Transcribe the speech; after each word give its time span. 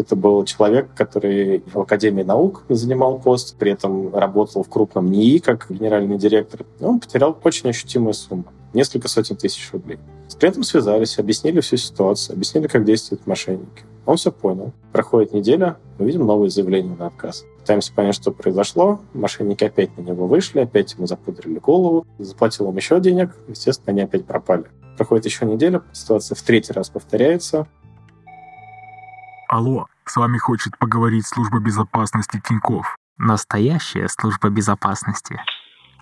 Это 0.00 0.16
был 0.16 0.42
человек, 0.46 0.88
который 0.96 1.62
в 1.66 1.78
Академии 1.78 2.22
наук 2.22 2.64
занимал 2.70 3.18
пост, 3.18 3.56
при 3.58 3.72
этом 3.72 4.14
работал 4.14 4.62
в 4.62 4.68
крупном 4.68 5.10
НИИ 5.10 5.38
как 5.38 5.66
генеральный 5.68 6.16
директор. 6.16 6.64
Он 6.80 7.00
потерял 7.00 7.38
очень 7.44 7.68
ощутимую 7.68 8.14
сумму 8.14 8.46
несколько 8.72 9.08
сотен 9.08 9.36
тысяч 9.36 9.70
рублей. 9.72 9.98
При 10.38 10.48
этом 10.48 10.62
связались, 10.62 11.18
объяснили 11.18 11.60
всю 11.60 11.76
ситуацию, 11.76 12.34
объяснили, 12.34 12.66
как 12.66 12.84
действуют 12.84 13.26
мошенники. 13.26 13.84
Он 14.06 14.16
все 14.16 14.32
понял. 14.32 14.72
Проходит 14.92 15.34
неделя, 15.34 15.76
мы 15.98 16.06
видим 16.06 16.24
новые 16.24 16.48
заявления 16.48 16.96
на 16.96 17.08
отказ. 17.08 17.44
Пытаемся 17.58 17.92
понять, 17.92 18.14
что 18.14 18.32
произошло. 18.32 19.00
Мошенники 19.12 19.64
опять 19.64 19.96
на 19.98 20.02
него 20.02 20.26
вышли, 20.26 20.60
опять 20.60 20.94
ему 20.94 21.06
запудрили 21.06 21.58
голову. 21.58 22.06
Заплатил 22.18 22.70
им 22.70 22.76
еще 22.76 23.00
денег. 23.00 23.36
Естественно, 23.48 23.92
они 23.92 24.02
опять 24.02 24.24
пропали. 24.24 24.64
Проходит 24.96 25.26
еще 25.26 25.44
неделя, 25.44 25.82
ситуация 25.92 26.34
в 26.36 26.42
третий 26.42 26.72
раз 26.72 26.88
повторяется. 26.88 27.66
Алло, 29.50 29.86
с 30.04 30.14
вами 30.14 30.38
хочет 30.38 30.78
поговорить 30.78 31.26
служба 31.26 31.58
безопасности 31.58 32.40
Тиньков. 32.48 32.96
Настоящая 33.18 34.06
служба 34.06 34.48
безопасности. 34.48 35.40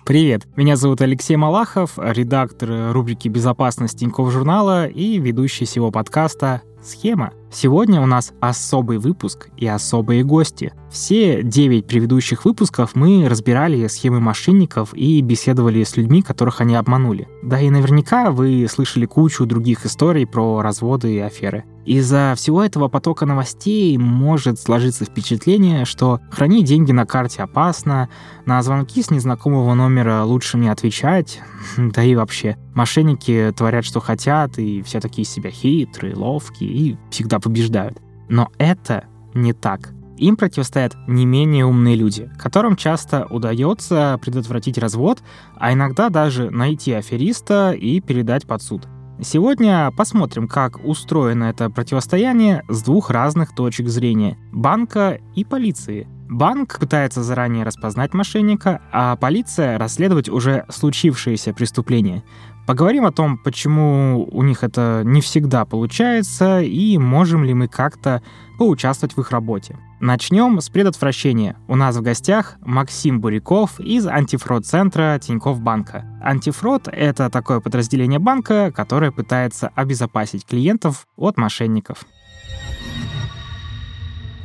Привет, 0.05 0.45
меня 0.55 0.75
зовут 0.75 1.01
Алексей 1.01 1.35
Малахов, 1.35 1.93
редактор 1.97 2.93
рубрики 2.93 3.27
«Безопасность 3.27 3.97
Тинькофф 3.97 4.31
журнала» 4.31 4.85
и 4.85 5.17
ведущий 5.17 5.65
всего 5.65 5.89
подкаста 5.89 6.61
«Схема». 6.83 7.33
Сегодня 7.51 7.99
у 7.99 8.05
нас 8.05 8.31
особый 8.39 8.99
выпуск 8.99 9.49
и 9.57 9.65
особые 9.65 10.23
гости. 10.23 10.73
Все 10.91 11.41
девять 11.43 11.87
предыдущих 11.87 12.45
выпусков 12.45 12.95
мы 12.95 13.27
разбирали 13.27 13.87
схемы 13.87 14.19
мошенников 14.19 14.93
и 14.93 15.21
беседовали 15.21 15.83
с 15.83 15.97
людьми, 15.97 16.21
которых 16.21 16.61
они 16.61 16.75
обманули. 16.75 17.27
Да 17.43 17.59
и 17.59 17.69
наверняка 17.69 18.31
вы 18.31 18.67
слышали 18.69 19.05
кучу 19.05 19.45
других 19.45 19.85
историй 19.85 20.27
про 20.27 20.61
разводы 20.61 21.15
и 21.15 21.19
аферы. 21.19 21.63
Из-за 21.85 22.35
всего 22.37 22.63
этого 22.63 22.87
потока 22.87 23.25
новостей 23.25 23.97
может 23.97 24.59
сложиться 24.59 25.05
впечатление, 25.05 25.85
что 25.85 26.19
хранить 26.29 26.65
деньги 26.65 26.91
на 26.91 27.07
карте 27.07 27.41
опасно, 27.41 28.09
на 28.45 28.61
звонки 28.61 29.01
с 29.01 29.09
незнакомого 29.09 29.73
номера 29.73 30.23
лучше 30.23 30.57
не 30.59 30.69
отвечать, 30.69 31.41
да 31.77 32.03
и 32.03 32.13
вообще. 32.13 32.57
Мошенники 32.75 33.51
творят, 33.57 33.85
что 33.85 33.99
хотят, 34.01 34.59
и 34.59 34.83
все 34.83 34.99
такие 34.99 35.25
себя 35.25 35.49
хитрые, 35.49 36.15
ловкие 36.15 36.69
и 36.69 36.97
всегда 37.09 37.38
побеждают. 37.39 37.99
Но 38.29 38.49
это 38.57 39.05
не 39.33 39.53
так. 39.53 39.93
Им 40.17 40.35
противостоят 40.35 40.95
не 41.07 41.25
менее 41.25 41.65
умные 41.65 41.95
люди, 41.95 42.29
которым 42.37 42.75
часто 42.75 43.25
удается 43.25 44.19
предотвратить 44.21 44.77
развод, 44.77 45.19
а 45.55 45.71
иногда 45.71 46.09
даже 46.09 46.49
найти 46.49 46.91
афериста 46.91 47.71
и 47.71 48.01
передать 48.01 48.45
под 48.45 48.61
суд. 48.61 48.87
Сегодня 49.21 49.91
посмотрим, 49.97 50.47
как 50.47 50.79
устроено 50.85 51.45
это 51.45 51.69
противостояние 51.69 52.63
с 52.69 52.81
двух 52.83 53.09
разных 53.09 53.53
точек 53.53 53.89
зрения– 53.89 54.37
банка 54.53 55.19
и 55.35 55.43
полиции. 55.43 56.07
Банк 56.29 56.79
пытается 56.79 57.21
заранее 57.21 57.65
распознать 57.65 58.13
мошенника, 58.13 58.81
а 58.93 59.17
полиция 59.17 59.77
расследовать 59.77 60.29
уже 60.29 60.65
случившееся 60.69 61.53
преступление. 61.53 62.23
Поговорим 62.65 63.05
о 63.05 63.11
том, 63.11 63.37
почему 63.37 64.25
у 64.31 64.41
них 64.41 64.63
это 64.63 65.01
не 65.03 65.19
всегда 65.19 65.65
получается 65.65 66.61
и 66.61 66.97
можем 66.97 67.43
ли 67.43 67.53
мы 67.53 67.67
как-то 67.67 68.23
поучаствовать 68.57 69.17
в 69.17 69.19
их 69.19 69.31
работе. 69.31 69.75
Начнем 70.01 70.61
с 70.61 70.69
предотвращения. 70.69 71.57
У 71.67 71.75
нас 71.75 71.97
в 71.97 72.01
гостях 72.01 72.55
Максим 72.61 73.19
Буряков 73.19 73.81
из 73.81 74.07
антифрод-центра 74.07 75.19
Тинькофф 75.21 75.59
Банка. 75.59 76.05
Антифрод— 76.23 76.87
это 76.91 77.29
такое 77.29 77.59
подразделение 77.59 78.17
банка, 78.17 78.71
которое 78.73 79.11
пытается 79.11 79.71
обезопасить 79.75 80.45
клиентов 80.45 81.05
от 81.17 81.35
мошенников. 81.35 82.05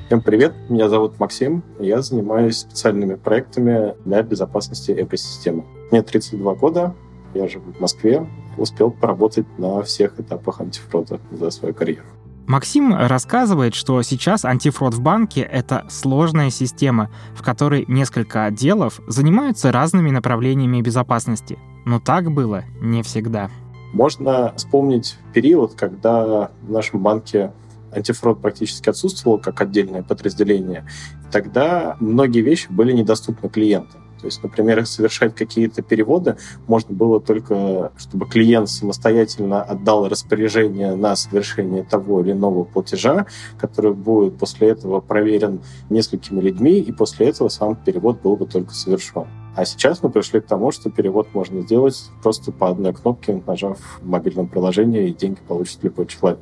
Всем 0.08 0.22
привет, 0.22 0.54
меня 0.68 0.88
зовут 0.88 1.20
Максим, 1.20 1.62
я 1.78 2.02
занимаюсь 2.02 2.58
специальными 2.58 3.14
проектами 3.14 3.94
для 4.04 4.24
безопасности 4.24 4.90
экосистемы. 4.90 5.64
Мне 5.92 6.02
32 6.02 6.54
года, 6.56 6.96
я 7.32 7.46
живу 7.46 7.72
в 7.72 7.80
Москве, 7.80 8.26
успел 8.56 8.90
поработать 8.90 9.46
на 9.56 9.82
всех 9.82 10.18
этапах 10.18 10.60
антифрода 10.60 11.20
за 11.30 11.50
свою 11.50 11.74
карьеру. 11.74 12.06
Максим 12.46 12.94
рассказывает, 12.94 13.74
что 13.74 14.02
сейчас 14.02 14.44
антифрод 14.44 14.92
в 14.92 15.00
банке— 15.00 15.40
это 15.52 15.86
сложная 15.88 16.50
система, 16.50 17.10
в 17.34 17.42
которой 17.42 17.86
несколько 17.88 18.44
отделов 18.44 19.00
занимаются 19.06 19.72
разными 19.72 20.10
направлениями 20.10 20.82
безопасности. 20.82 21.58
Но 21.86 22.00
так 22.00 22.30
было 22.30 22.64
не 22.80 23.02
всегда. 23.02 23.50
Можно 23.94 24.52
вспомнить 24.56 25.16
период, 25.32 25.74
когда 25.74 26.50
в 26.62 26.70
нашем 26.70 27.00
банке 27.00 27.52
антифрод 27.92 28.42
практически 28.42 28.90
отсутствовал 28.90 29.38
как 29.38 29.60
отдельное 29.60 30.02
подразделение. 30.02 30.86
Тогда 31.32 31.96
многие 32.00 32.40
вещи 32.40 32.66
были 32.70 32.92
недоступны 32.92 33.48
клиентам. 33.48 34.03
То 34.24 34.28
есть, 34.28 34.42
например, 34.42 34.86
совершать 34.86 35.34
какие-то 35.34 35.82
переводы 35.82 36.38
можно 36.66 36.94
было 36.94 37.20
только, 37.20 37.92
чтобы 37.98 38.24
клиент 38.26 38.70
самостоятельно 38.70 39.62
отдал 39.62 40.08
распоряжение 40.08 40.94
на 40.94 41.14
совершение 41.14 41.82
того 41.82 42.22
или 42.22 42.32
иного 42.32 42.64
платежа, 42.64 43.26
который 43.58 43.92
будет 43.92 44.38
после 44.38 44.70
этого 44.70 45.02
проверен 45.02 45.60
несколькими 45.90 46.40
людьми, 46.40 46.78
и 46.78 46.90
после 46.90 47.28
этого 47.28 47.50
сам 47.50 47.76
перевод 47.76 48.22
был 48.22 48.36
бы 48.36 48.46
только 48.46 48.72
совершен. 48.72 49.26
А 49.56 49.66
сейчас 49.66 50.02
мы 50.02 50.08
пришли 50.08 50.40
к 50.40 50.46
тому, 50.46 50.72
что 50.72 50.88
перевод 50.88 51.28
можно 51.34 51.60
сделать 51.60 52.02
просто 52.22 52.50
по 52.50 52.70
одной 52.70 52.94
кнопке, 52.94 53.42
нажав 53.46 53.78
в 54.00 54.06
мобильном 54.06 54.48
приложении, 54.48 55.10
и 55.10 55.14
деньги 55.14 55.40
получит 55.46 55.84
любой 55.84 56.06
человек. 56.06 56.40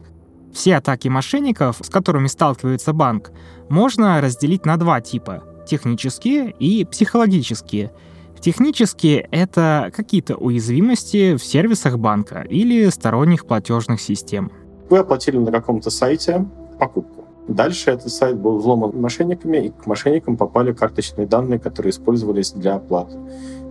Все 0.53 0.77
атаки 0.77 1.09
мошенников, 1.09 1.79
с 1.83 1.89
которыми 1.89 2.29
сталкивается 2.29 2.93
банк, 2.93 3.33
можно 3.69 4.21
разделить 4.21 4.67
на 4.67 4.77
два 4.77 5.01
типа 5.01 5.43
технические 5.67 6.55
и 6.59 6.85
психологические. 6.85 7.93
Технические— 8.41 9.29
это 9.31 9.93
какие-то 9.95 10.35
уязвимости 10.35 11.37
в 11.37 11.45
сервисах 11.45 11.99
банка 11.99 12.45
или 12.49 12.89
сторонних 12.89 13.47
платежных 13.47 14.01
систем. 14.01 14.51
Вы 14.91 14.99
оплатили 14.99 15.39
на 15.39 15.53
каком-то 15.53 15.91
сайте 15.91 16.45
покупку. 16.79 17.25
Дальше 17.49 17.91
этот 17.91 18.13
сайт 18.13 18.37
был 18.37 18.59
взломан 18.59 19.01
мошенниками, 19.01 19.67
и 19.67 19.71
к 19.71 19.87
мошенникам 19.87 20.37
попали 20.37 20.73
карточные 20.73 21.27
данные, 21.27 21.59
которые 21.59 21.91
использовались 21.91 22.53
для 22.53 22.77
оплаты. 22.77 23.17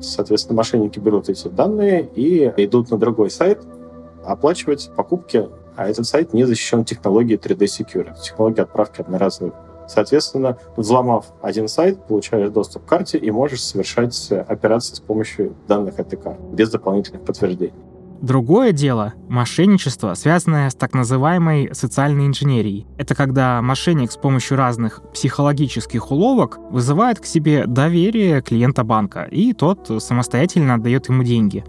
Соответственно, 0.01 0.57
мошенники 0.57 0.99
берут 0.99 1.29
эти 1.29 1.47
данные 1.47 2.09
и 2.15 2.51
идут 2.57 2.91
на 2.91 2.97
другой 2.97 3.29
сайт 3.29 3.59
оплачивать 4.25 4.89
покупки, 4.95 5.49
а 5.75 5.87
этот 5.87 6.05
сайт 6.05 6.33
не 6.33 6.45
защищен 6.45 6.85
технологией 6.85 7.39
3D 7.39 7.65
Secure, 7.65 8.21
технологией 8.21 8.63
отправки 8.63 9.01
одноразовых 9.01 9.53
Соответственно, 9.93 10.57
взломав 10.77 11.25
один 11.41 11.67
сайт, 11.67 12.07
получаешь 12.07 12.49
доступ 12.49 12.85
к 12.85 12.87
карте 12.87 13.17
и 13.17 13.29
можешь 13.29 13.61
совершать 13.61 14.31
операции 14.31 14.95
с 14.95 15.01
помощью 15.01 15.53
данных 15.67 15.99
этой 15.99 16.17
карты 16.17 16.41
без 16.53 16.71
дополнительных 16.71 17.23
подтверждений. 17.23 17.73
Другое 18.21 18.71
дело— 18.71 19.13
мошенничество, 19.29 20.13
связанное 20.13 20.69
с 20.69 20.75
так 20.75 20.93
называемой 20.93 21.73
социальной 21.73 22.27
инженерией. 22.27 22.87
Это 22.97 23.15
когда 23.15 23.61
мошенник 23.61 24.11
с 24.11 24.17
помощью 24.17 24.57
разных 24.57 25.01
психологических 25.11 26.09
уловок 26.11 26.59
вызывает 26.69 27.19
к 27.19 27.25
себе 27.25 27.65
доверие 27.65 28.41
клиента 28.41 28.83
банка, 28.85 29.23
и 29.23 29.53
тот 29.53 29.91
самостоятельно 30.01 30.75
отдает 30.75 31.09
ему 31.09 31.23
деньги. 31.23 31.65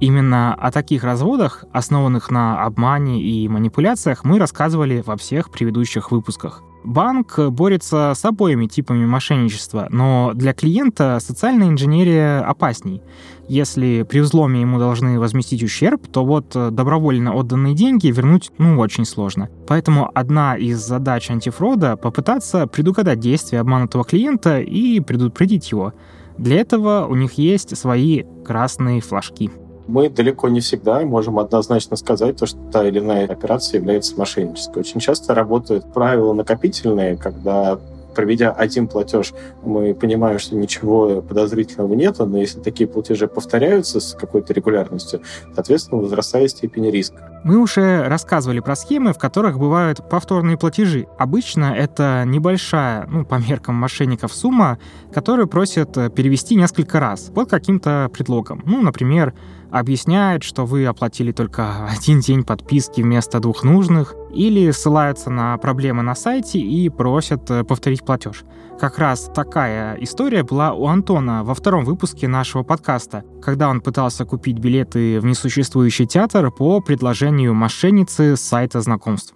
Именно 0.00 0.54
о 0.54 0.70
таких 0.70 1.04
разводах, 1.04 1.64
основанных 1.72 2.30
на 2.30 2.64
обмане 2.64 3.20
и 3.20 3.48
манипуляциях, 3.48 4.24
мы 4.24 4.38
рассказывали 4.38 5.02
во 5.04 5.16
всех 5.16 5.50
предыдущих 5.50 6.12
выпусках. 6.12 6.62
Банк 6.84 7.38
борется 7.50 8.12
с 8.14 8.24
обоими 8.24 8.66
типами 8.66 9.04
мошенничества, 9.04 9.88
но 9.90 10.32
для 10.34 10.54
клиента 10.54 11.18
социальная 11.20 11.68
инженерия 11.68 12.40
опасней. 12.40 13.02
Если 13.48 14.06
при 14.08 14.20
взломе 14.20 14.60
ему 14.60 14.78
должны 14.78 15.18
возместить 15.18 15.62
ущерб, 15.62 16.06
то 16.06 16.24
вот 16.24 16.50
добровольно 16.50 17.34
отданные 17.34 17.74
деньги 17.74 18.08
вернуть 18.08 18.52
ну 18.58 18.78
очень 18.78 19.04
сложно. 19.04 19.48
Поэтому 19.66 20.10
одна 20.14 20.56
из 20.56 20.78
задач 20.78 21.30
антифрода— 21.30 21.96
попытаться 22.02 22.66
предугадать 22.66 23.20
действия 23.20 23.60
обманутого 23.60 24.04
клиента 24.04 24.60
и 24.60 25.00
предупредить 25.00 25.70
его. 25.70 25.94
Для 26.36 26.60
этого 26.60 27.06
у 27.08 27.14
них 27.16 27.32
есть 27.32 27.76
свои 27.76 28.24
красные 28.44 29.00
флажки 29.00 29.50
мы 29.88 30.10
далеко 30.10 30.48
не 30.48 30.60
всегда 30.60 31.00
можем 31.00 31.38
однозначно 31.38 31.96
сказать, 31.96 32.36
то, 32.36 32.46
что 32.46 32.58
та 32.70 32.86
или 32.86 33.00
иная 33.00 33.26
операция 33.26 33.80
является 33.80 34.16
мошеннической. 34.16 34.80
Очень 34.80 35.00
часто 35.00 35.34
работают 35.34 35.92
правила 35.92 36.32
накопительные, 36.34 37.16
когда 37.16 37.78
проведя 38.14 38.50
один 38.50 38.88
платеж, 38.88 39.32
мы 39.62 39.94
понимаем, 39.94 40.40
что 40.40 40.56
ничего 40.56 41.22
подозрительного 41.22 41.94
нет, 41.94 42.18
но 42.18 42.38
если 42.38 42.58
такие 42.58 42.88
платежи 42.88 43.28
повторяются 43.28 44.00
с 44.00 44.12
какой-то 44.12 44.52
регулярностью, 44.52 45.20
соответственно, 45.54 46.02
возрастает 46.02 46.50
степень 46.50 46.90
риска. 46.90 47.40
Мы 47.44 47.58
уже 47.58 48.08
рассказывали 48.08 48.58
про 48.58 48.74
схемы, 48.74 49.12
в 49.12 49.18
которых 49.18 49.60
бывают 49.60 50.08
повторные 50.08 50.58
платежи. 50.58 51.06
Обычно 51.16 51.72
это 51.76 52.24
небольшая, 52.26 53.06
ну, 53.06 53.24
по 53.24 53.36
меркам 53.36 53.76
мошенников, 53.76 54.34
сумма, 54.34 54.78
которую 55.12 55.46
просят 55.46 55.92
перевести 56.12 56.56
несколько 56.56 56.98
раз 56.98 57.30
под 57.32 57.48
каким-то 57.48 58.10
предлогом. 58.12 58.64
Ну, 58.66 58.82
например, 58.82 59.32
объясняют, 59.70 60.42
что 60.42 60.64
вы 60.64 60.86
оплатили 60.86 61.32
только 61.32 61.86
один 61.90 62.20
день 62.20 62.44
подписки 62.44 63.00
вместо 63.00 63.40
двух 63.40 63.64
нужных, 63.64 64.14
или 64.32 64.70
ссылаются 64.70 65.30
на 65.30 65.56
проблемы 65.58 66.02
на 66.02 66.14
сайте 66.14 66.58
и 66.58 66.88
просят 66.88 67.50
э, 67.50 67.64
повторить 67.64 68.04
платеж. 68.04 68.44
Как 68.78 68.98
раз 68.98 69.30
такая 69.34 69.96
история 69.96 70.44
была 70.44 70.72
у 70.72 70.86
Антона 70.86 71.42
во 71.42 71.54
втором 71.54 71.84
выпуске 71.84 72.28
нашего 72.28 72.62
подкаста, 72.62 73.24
когда 73.42 73.68
он 73.68 73.80
пытался 73.80 74.24
купить 74.24 74.58
билеты 74.58 75.18
в 75.20 75.24
несуществующий 75.24 76.06
театр 76.06 76.50
по 76.50 76.80
предложению 76.80 77.54
мошенницы 77.54 78.36
с 78.36 78.40
сайта 78.40 78.80
знакомств. 78.80 79.34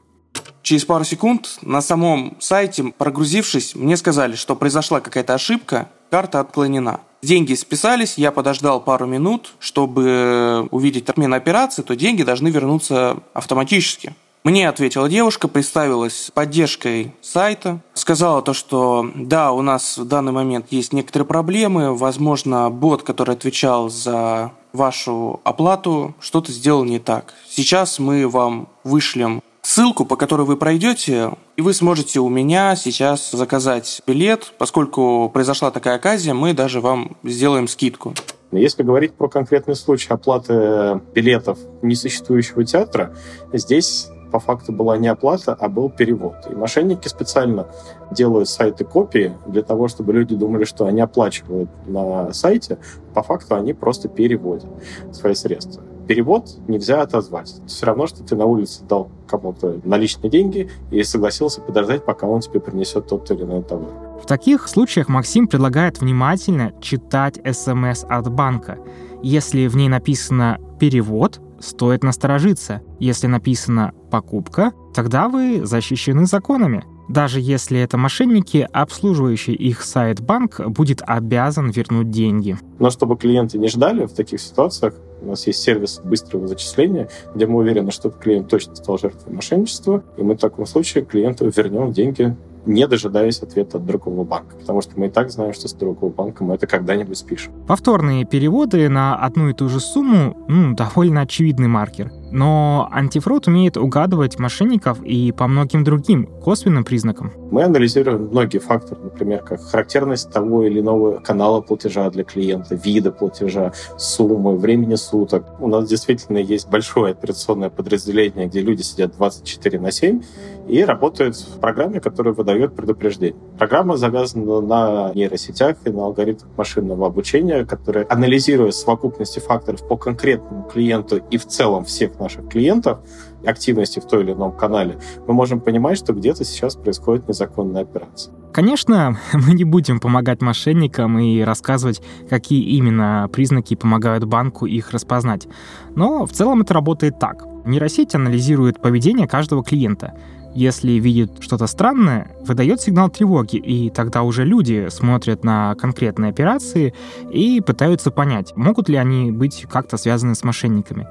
Через 0.62 0.84
пару 0.84 1.04
секунд 1.04 1.58
на 1.62 1.82
самом 1.82 2.36
сайте, 2.40 2.84
прогрузившись, 2.96 3.74
мне 3.74 3.96
сказали, 3.96 4.36
что 4.36 4.54
произошла 4.54 5.00
какая-то 5.00 5.34
ошибка, 5.34 5.88
карта 6.10 6.40
отклонена. 6.40 7.00
Деньги 7.22 7.54
списались, 7.54 8.18
я 8.18 8.32
подождал 8.32 8.80
пару 8.80 9.06
минут, 9.06 9.52
чтобы 9.60 10.66
увидеть 10.72 11.08
отмену 11.08 11.36
операции, 11.36 11.82
то 11.82 11.94
деньги 11.94 12.24
должны 12.24 12.48
вернуться 12.48 13.18
автоматически. 13.32 14.14
Мне 14.42 14.68
ответила 14.68 15.08
девушка, 15.08 15.46
представилась 15.46 16.32
поддержкой 16.34 17.14
сайта, 17.20 17.78
сказала 17.94 18.42
то, 18.42 18.52
что 18.52 19.08
да, 19.14 19.52
у 19.52 19.62
нас 19.62 19.98
в 19.98 20.04
данный 20.04 20.32
момент 20.32 20.66
есть 20.70 20.92
некоторые 20.92 21.28
проблемы, 21.28 21.96
возможно, 21.96 22.68
бот, 22.68 23.04
который 23.04 23.36
отвечал 23.36 23.88
за 23.88 24.50
вашу 24.72 25.40
оплату, 25.44 26.16
что-то 26.18 26.50
сделал 26.50 26.84
не 26.84 26.98
так. 26.98 27.34
Сейчас 27.48 28.00
мы 28.00 28.28
вам 28.28 28.68
вышлем 28.82 29.42
ссылку, 29.62 30.04
по 30.04 30.16
которой 30.16 30.42
вы 30.46 30.56
пройдете, 30.56 31.30
и 31.56 31.62
вы 31.62 31.72
сможете 31.72 32.20
у 32.20 32.28
меня 32.28 32.76
сейчас 32.76 33.30
заказать 33.30 34.02
билет. 34.06 34.52
Поскольку 34.58 35.30
произошла 35.32 35.70
такая 35.70 35.96
оказия, 35.96 36.34
мы 36.34 36.52
даже 36.52 36.80
вам 36.80 37.16
сделаем 37.24 37.68
скидку. 37.68 38.12
Если 38.50 38.82
говорить 38.82 39.14
про 39.14 39.28
конкретный 39.28 39.74
случай 39.74 40.12
оплаты 40.12 41.00
билетов 41.14 41.58
несуществующего 41.80 42.64
театра, 42.64 43.16
здесь 43.52 44.08
по 44.30 44.40
факту 44.40 44.72
была 44.72 44.98
не 44.98 45.08
оплата, 45.08 45.56
а 45.58 45.68
был 45.68 45.88
перевод. 45.88 46.34
И 46.50 46.54
мошенники 46.54 47.08
специально 47.08 47.66
делают 48.10 48.48
сайты 48.48 48.84
копии 48.84 49.32
для 49.46 49.62
того, 49.62 49.88
чтобы 49.88 50.12
люди 50.12 50.34
думали, 50.34 50.64
что 50.64 50.86
они 50.86 51.00
оплачивают 51.00 51.70
на 51.86 52.32
сайте. 52.34 52.78
По 53.14 53.22
факту 53.22 53.54
они 53.54 53.72
просто 53.72 54.08
переводят 54.08 54.68
свои 55.12 55.34
средства. 55.34 55.82
Перевод 56.06 56.50
нельзя 56.68 57.02
отозвать. 57.02 57.54
Все 57.66 57.86
равно, 57.86 58.06
что 58.06 58.22
ты 58.22 58.36
на 58.36 58.44
улице 58.44 58.82
дал 58.88 59.10
кому-то 59.28 59.80
наличные 59.84 60.30
деньги 60.30 60.70
и 60.90 61.02
согласился 61.02 61.60
подождать, 61.60 62.04
пока 62.04 62.26
он 62.26 62.40
тебе 62.40 62.60
принесет 62.60 63.06
тот 63.06 63.30
или 63.30 63.42
иной 63.42 63.62
товар. 63.62 63.90
В 64.22 64.26
таких 64.26 64.68
случаях 64.68 65.08
Максим 65.08 65.48
предлагает 65.48 66.00
внимательно 66.00 66.72
читать 66.80 67.40
смс 67.56 68.04
от 68.08 68.30
банка. 68.30 68.78
Если 69.22 69.66
в 69.66 69.76
ней 69.76 69.88
написано 69.88 70.58
«перевод», 70.78 71.40
стоит 71.60 72.02
насторожиться. 72.02 72.82
Если 72.98 73.28
написано 73.28 73.92
«покупка», 74.10 74.72
тогда 74.94 75.28
вы 75.28 75.64
защищены 75.64 76.26
законами. 76.26 76.84
Даже 77.08 77.40
если 77.40 77.78
это 77.78 77.98
мошенники, 77.98 78.68
обслуживающий 78.72 79.54
их 79.54 79.82
сайт 79.82 80.20
банк 80.20 80.60
будет 80.66 81.02
обязан 81.04 81.70
вернуть 81.70 82.10
деньги. 82.10 82.56
Но 82.78 82.90
чтобы 82.90 83.16
клиенты 83.16 83.58
не 83.58 83.68
ждали 83.68 84.06
в 84.06 84.12
таких 84.12 84.40
ситуациях, 84.40 84.94
у 85.22 85.28
нас 85.28 85.46
есть 85.46 85.60
сервис 85.60 86.00
быстрого 86.02 86.46
зачисления, 86.46 87.08
где 87.34 87.46
мы 87.46 87.58
уверены, 87.58 87.90
что 87.90 88.10
клиент 88.10 88.48
точно 88.48 88.74
стал 88.74 88.98
жертвой 88.98 89.32
мошенничества, 89.34 90.02
и 90.16 90.22
мы 90.22 90.34
в 90.34 90.38
таком 90.38 90.66
случае 90.66 91.04
клиенту 91.04 91.48
вернем 91.48 91.92
деньги 91.92 92.36
не 92.64 92.86
дожидаясь 92.86 93.42
ответа 93.42 93.78
от 93.78 93.86
другого 93.86 94.24
банка. 94.24 94.56
Потому 94.56 94.82
что 94.82 94.92
мы 94.98 95.06
и 95.06 95.10
так 95.10 95.30
знаем, 95.30 95.52
что 95.52 95.68
с 95.68 95.72
другого 95.72 96.12
банка 96.12 96.44
мы 96.44 96.54
это 96.54 96.66
когда-нибудь 96.66 97.18
спишем. 97.18 97.52
Повторные 97.66 98.24
переводы 98.24 98.88
на 98.88 99.16
одну 99.16 99.48
и 99.48 99.52
ту 99.52 99.68
же 99.68 99.80
сумму 99.80 100.36
ну, 100.48 100.74
довольно 100.74 101.22
очевидный 101.22 101.68
маркер. 101.68 102.12
Но 102.32 102.88
антифрод 102.90 103.46
умеет 103.46 103.76
угадывать 103.76 104.38
мошенников 104.38 105.02
и 105.02 105.32
по 105.32 105.46
многим 105.46 105.84
другим 105.84 106.26
косвенным 106.26 106.82
признакам. 106.82 107.32
Мы 107.50 107.62
анализируем 107.64 108.28
многие 108.28 108.58
факторы, 108.58 109.02
например, 109.02 109.42
как 109.42 109.62
характерность 109.62 110.32
того 110.32 110.62
или 110.64 110.80
иного 110.80 111.18
канала 111.18 111.60
платежа 111.60 112.08
для 112.08 112.24
клиента, 112.24 112.74
вида 112.74 113.12
платежа, 113.12 113.72
суммы, 113.98 114.56
времени 114.56 114.94
суток. 114.94 115.44
У 115.60 115.68
нас 115.68 115.86
действительно 115.86 116.38
есть 116.38 116.70
большое 116.70 117.12
операционное 117.12 117.68
подразделение, 117.68 118.46
где 118.46 118.62
люди 118.62 118.80
сидят 118.80 119.14
24 119.16 119.78
на 119.78 119.92
7 119.92 120.22
и 120.68 120.82
работают 120.84 121.36
в 121.36 121.60
программе, 121.60 122.00
которая 122.00 122.32
выдает 122.32 122.74
предупреждение. 122.74 123.36
Программа 123.58 123.98
завязана 123.98 124.60
на 124.62 125.12
нейросетях 125.14 125.76
и 125.84 125.90
на 125.90 126.06
алгоритмах 126.06 126.50
машинного 126.56 127.06
обучения, 127.06 127.66
которые, 127.66 128.06
анализируя 128.06 128.70
совокупности 128.70 129.40
факторов 129.40 129.86
по 129.86 129.98
конкретному 129.98 130.62
клиенту 130.64 131.20
и 131.30 131.36
в 131.36 131.46
целом 131.46 131.84
всех 131.84 132.18
наших 132.22 132.48
клиентов, 132.48 132.98
активности 133.44 134.00
в 134.00 134.06
той 134.06 134.22
или 134.22 134.32
ином 134.32 134.52
канале, 134.52 134.98
мы 135.26 135.34
можем 135.34 135.60
понимать, 135.60 135.98
что 135.98 136.12
где-то 136.12 136.44
сейчас 136.44 136.76
происходит 136.76 137.28
незаконная 137.28 137.82
операция. 137.82 138.34
Конечно, 138.52 139.18
мы 139.32 139.54
не 139.54 139.64
будем 139.64 139.98
помогать 139.98 140.42
мошенникам 140.42 141.18
и 141.18 141.40
рассказывать, 141.40 142.02
какие 142.28 142.62
именно 142.76 143.28
признаки 143.32 143.74
помогают 143.74 144.24
банку 144.24 144.66
их 144.66 144.90
распознать. 144.90 145.48
Но 145.94 146.26
в 146.26 146.32
целом 146.32 146.62
это 146.62 146.74
работает 146.74 147.18
так. 147.18 147.44
Нейросеть 147.64 148.14
анализирует 148.14 148.80
поведение 148.80 149.26
каждого 149.26 149.62
клиента. 149.64 150.14
Если 150.54 150.92
видит 150.92 151.38
что-то 151.40 151.66
странное, 151.66 152.30
выдает 152.44 152.80
сигнал 152.82 153.08
тревоги, 153.08 153.56
и 153.56 153.88
тогда 153.88 154.22
уже 154.22 154.44
люди 154.44 154.88
смотрят 154.90 155.44
на 155.44 155.74
конкретные 155.76 156.30
операции 156.30 156.92
и 157.30 157.62
пытаются 157.62 158.10
понять, 158.10 158.52
могут 158.54 158.90
ли 158.90 158.96
они 158.96 159.32
быть 159.32 159.64
как-то 159.70 159.96
связаны 159.96 160.34
с 160.34 160.44
мошенниками. 160.44 161.08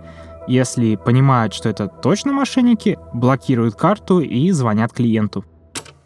Если 0.51 0.97
понимают, 0.97 1.53
что 1.53 1.69
это 1.69 1.87
точно 1.87 2.33
мошенники, 2.33 2.99
блокируют 3.13 3.75
карту 3.75 4.19
и 4.19 4.51
звонят 4.51 4.91
клиенту. 4.91 5.45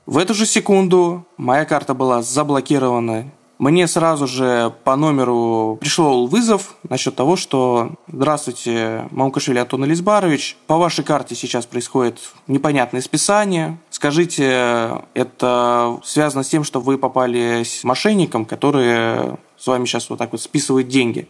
В 0.06 0.20
эту 0.20 0.36
же 0.36 0.46
секунду 0.46 1.26
моя 1.36 1.66
карта 1.66 1.96
была 1.96 2.22
заблокирована. 2.22 3.32
Мне 3.58 3.88
сразу 3.88 4.28
же 4.28 4.72
по 4.84 4.96
номеру 4.98 5.80
пришел 5.82 6.28
вызов 6.28 6.76
насчет 6.88 7.16
того, 7.16 7.38
что 7.38 7.94
«Здравствуйте, 8.08 9.08
Мамкашвили 9.10 9.58
Антон 9.58 9.84
Элизбарович, 9.86 10.58
по 10.68 10.78
вашей 10.78 11.04
карте 11.04 11.34
сейчас 11.34 11.66
происходит 11.66 12.20
непонятное 12.46 13.02
списание. 13.02 13.80
Скажите, 13.90 15.02
это 15.16 16.00
связано 16.04 16.44
с 16.44 16.50
тем, 16.50 16.64
что 16.64 16.82
вы 16.82 17.00
попали 17.00 17.64
с 17.64 17.84
мошенником, 17.84 18.46
который 18.46 19.38
с 19.58 19.66
вами 19.66 19.86
сейчас 19.86 20.08
вот 20.12 20.20
так 20.20 20.34
вот 20.34 20.42
списывает 20.42 20.88
деньги?» 20.88 21.28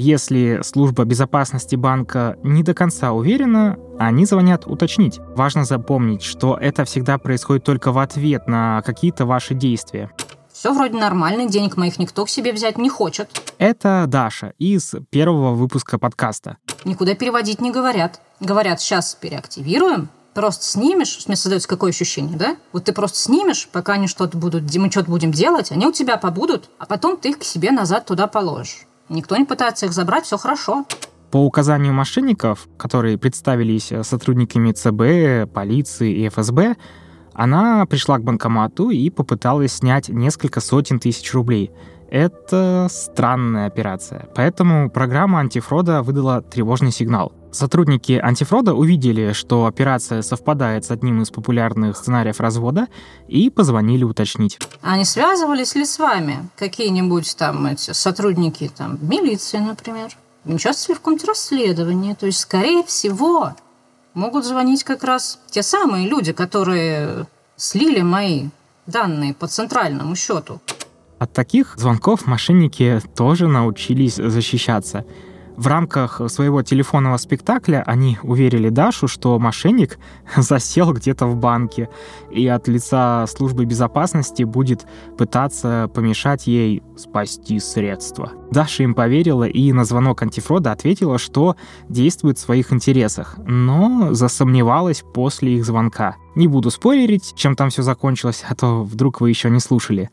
Если 0.00 0.60
служба 0.62 1.04
безопасности 1.04 1.74
банка 1.74 2.36
не 2.44 2.62
до 2.62 2.72
конца 2.72 3.10
уверена, 3.10 3.76
они 3.98 4.26
звонят 4.26 4.64
уточнить. 4.64 5.18
Важно 5.34 5.64
запомнить, 5.64 6.22
что 6.22 6.56
это 6.56 6.84
всегда 6.84 7.18
происходит 7.18 7.64
только 7.64 7.90
в 7.90 7.98
ответ 7.98 8.46
на 8.46 8.80
какие-то 8.82 9.26
ваши 9.26 9.54
действия. 9.54 10.12
Все 10.52 10.72
вроде 10.72 10.96
нормально, 10.96 11.48
денег 11.48 11.76
моих 11.76 11.98
никто 11.98 12.24
к 12.24 12.28
себе 12.28 12.52
взять 12.52 12.78
не 12.78 12.88
хочет. 12.88 13.28
Это 13.58 14.04
Даша 14.06 14.52
из 14.60 14.94
первого 15.10 15.54
выпуска 15.54 15.98
подкаста. 15.98 16.58
Никуда 16.84 17.16
переводить 17.16 17.60
не 17.60 17.72
говорят. 17.72 18.20
Говорят, 18.38 18.80
сейчас 18.80 19.16
переактивируем, 19.16 20.10
просто 20.32 20.64
снимешь, 20.64 21.24
мне 21.26 21.34
создается 21.34 21.68
какое 21.68 21.90
ощущение, 21.90 22.38
да? 22.38 22.56
Вот 22.72 22.84
ты 22.84 22.92
просто 22.92 23.18
снимешь, 23.18 23.68
пока 23.72 23.94
они 23.94 24.06
что-то 24.06 24.38
будут, 24.38 24.72
мы 24.76 24.92
что-то 24.92 25.10
будем 25.10 25.32
делать, 25.32 25.72
они 25.72 25.88
у 25.88 25.92
тебя 25.92 26.18
побудут, 26.18 26.70
а 26.78 26.86
потом 26.86 27.16
ты 27.16 27.30
их 27.30 27.40
к 27.40 27.42
себе 27.42 27.72
назад 27.72 28.06
туда 28.06 28.28
положишь. 28.28 28.87
Никто 29.08 29.36
не 29.36 29.44
пытается 29.44 29.86
их 29.86 29.92
забрать, 29.92 30.24
все 30.24 30.38
хорошо. 30.38 30.84
По 31.30 31.44
указанию 31.44 31.92
мошенников, 31.92 32.68
которые 32.76 33.18
представились 33.18 33.92
э, 33.92 34.02
сотрудниками 34.02 34.72
ЦБ, 34.72 35.52
полиции 35.52 36.12
и 36.12 36.28
ФСБ, 36.28 36.76
она 37.34 37.86
пришла 37.86 38.18
к 38.18 38.24
банкомату 38.24 38.90
и 38.90 39.10
попыталась 39.10 39.74
снять 39.74 40.08
несколько 40.08 40.60
сотен 40.60 40.98
тысяч 40.98 41.32
рублей. 41.34 41.70
Это 42.10 42.86
странная 42.90 43.66
операция, 43.66 44.28
поэтому 44.34 44.90
программа 44.90 45.40
антифрода 45.40 46.02
выдала 46.02 46.40
тревожный 46.40 46.90
сигнал. 46.90 47.32
Сотрудники 47.52 48.12
антифрода 48.12 48.74
увидели, 48.74 49.32
что 49.32 49.66
операция 49.66 50.22
совпадает 50.22 50.84
с 50.84 50.90
одним 50.90 51.22
из 51.22 51.30
популярных 51.30 51.96
сценариев 51.96 52.40
развода 52.40 52.88
и 53.26 53.50
позвонили 53.50 54.04
уточнить. 54.04 54.58
Они 54.80 55.04
связывались 55.04 55.74
ли 55.74 55.84
с 55.84 55.98
вами 55.98 56.48
какие-нибудь 56.56 57.36
там 57.36 57.66
эти 57.66 57.92
сотрудники 57.92 58.70
там 58.74 58.98
милиции, 59.02 59.58
например? 59.58 60.10
Участвовали 60.44 60.96
в 60.96 61.00
каком-то 61.00 61.26
расследовании? 61.26 62.14
То 62.14 62.26
есть, 62.26 62.40
скорее 62.40 62.84
всего, 62.84 63.54
могут 64.14 64.44
звонить 64.44 64.84
как 64.84 65.04
раз 65.04 65.38
те 65.50 65.62
самые 65.62 66.08
люди, 66.08 66.32
которые 66.32 67.26
слили 67.56 68.00
мои 68.00 68.48
данные 68.86 69.34
по 69.34 69.46
центральному 69.46 70.16
счету. 70.16 70.60
От 71.18 71.32
таких 71.32 71.74
звонков 71.76 72.26
мошенники 72.26 73.00
тоже 73.14 73.48
научились 73.48 74.16
защищаться– 74.16 75.04
В 75.58 75.66
рамках 75.66 76.20
своего 76.28 76.62
телефонного 76.62 77.16
спектакля 77.16 77.82
они 77.84 78.16
уверили 78.22 78.68
Дашу, 78.68 79.08
что 79.08 79.36
мошенник 79.40 79.98
засел 80.36 80.92
где-то 80.92 81.26
в 81.26 81.34
банке 81.34 81.88
и 82.30 82.46
от 82.46 82.68
лица 82.68 83.26
службы 83.26 83.64
безопасности 83.64 84.44
будет 84.44 84.86
пытаться 85.18 85.90
помешать 85.92 86.46
ей 86.46 86.84
спасти 86.96 87.58
средства. 87.58 88.30
Даша 88.52 88.84
им 88.84 88.94
поверила 88.94 89.48
и 89.48 89.72
на 89.72 89.84
звонок 89.84 90.22
антифрода 90.22 90.70
ответила, 90.70 91.18
что 91.18 91.56
действует 91.88 92.38
в 92.38 92.42
своих 92.42 92.72
интересах, 92.72 93.34
но 93.44 94.14
засомневалась 94.14 95.02
после 95.12 95.56
их 95.56 95.64
звонка. 95.64 96.14
Не 96.36 96.46
буду 96.46 96.70
спойлерить, 96.70 97.32
чем 97.34 97.56
там 97.56 97.70
все 97.70 97.82
закончилось, 97.82 98.44
а 98.48 98.54
то 98.54 98.84
вдруг 98.84 99.20
вы 99.20 99.30
еще 99.30 99.50
не 99.50 99.58
слушали. 99.58 100.08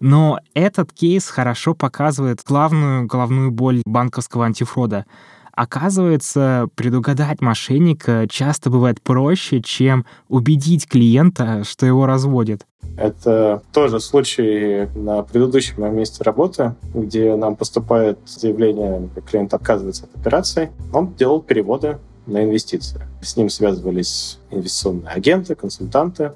Но 0.00 0.38
этот 0.54 0.92
кейс 0.92 1.28
хорошо 1.28 1.74
показывает 1.74 2.42
главную 2.46 3.06
головную 3.06 3.50
боль 3.50 3.82
банковского 3.84 4.46
антифрода. 4.46 5.06
Оказывается, 5.52 6.66
предугадать 6.74 7.40
мошенника 7.40 8.26
часто 8.28 8.70
бывает 8.70 9.00
проще, 9.00 9.62
чем 9.62 10.04
убедить 10.28 10.88
клиента, 10.88 11.62
что 11.62 11.86
его 11.86 12.06
разводят. 12.06 12.66
Это 12.96 13.62
тоже 13.72 14.00
случай 14.00 14.88
на 14.96 15.22
предыдущем 15.22 15.80
моем 15.80 15.96
месте 15.96 16.24
работы, 16.24 16.74
где 16.92 17.36
нам 17.36 17.54
поступает 17.54 18.18
заявление, 18.26 19.08
клиент 19.28 19.54
отказывается 19.54 20.04
от 20.04 20.20
операции. 20.20 20.70
Он 20.92 21.14
делал 21.14 21.40
переводы 21.40 21.98
на 22.26 22.44
инвестиции. 22.44 23.02
С 23.22 23.36
ним 23.36 23.48
связывались 23.48 24.38
инвестиционные 24.50 25.08
агенты, 25.08 25.54
консультанты, 25.54 26.32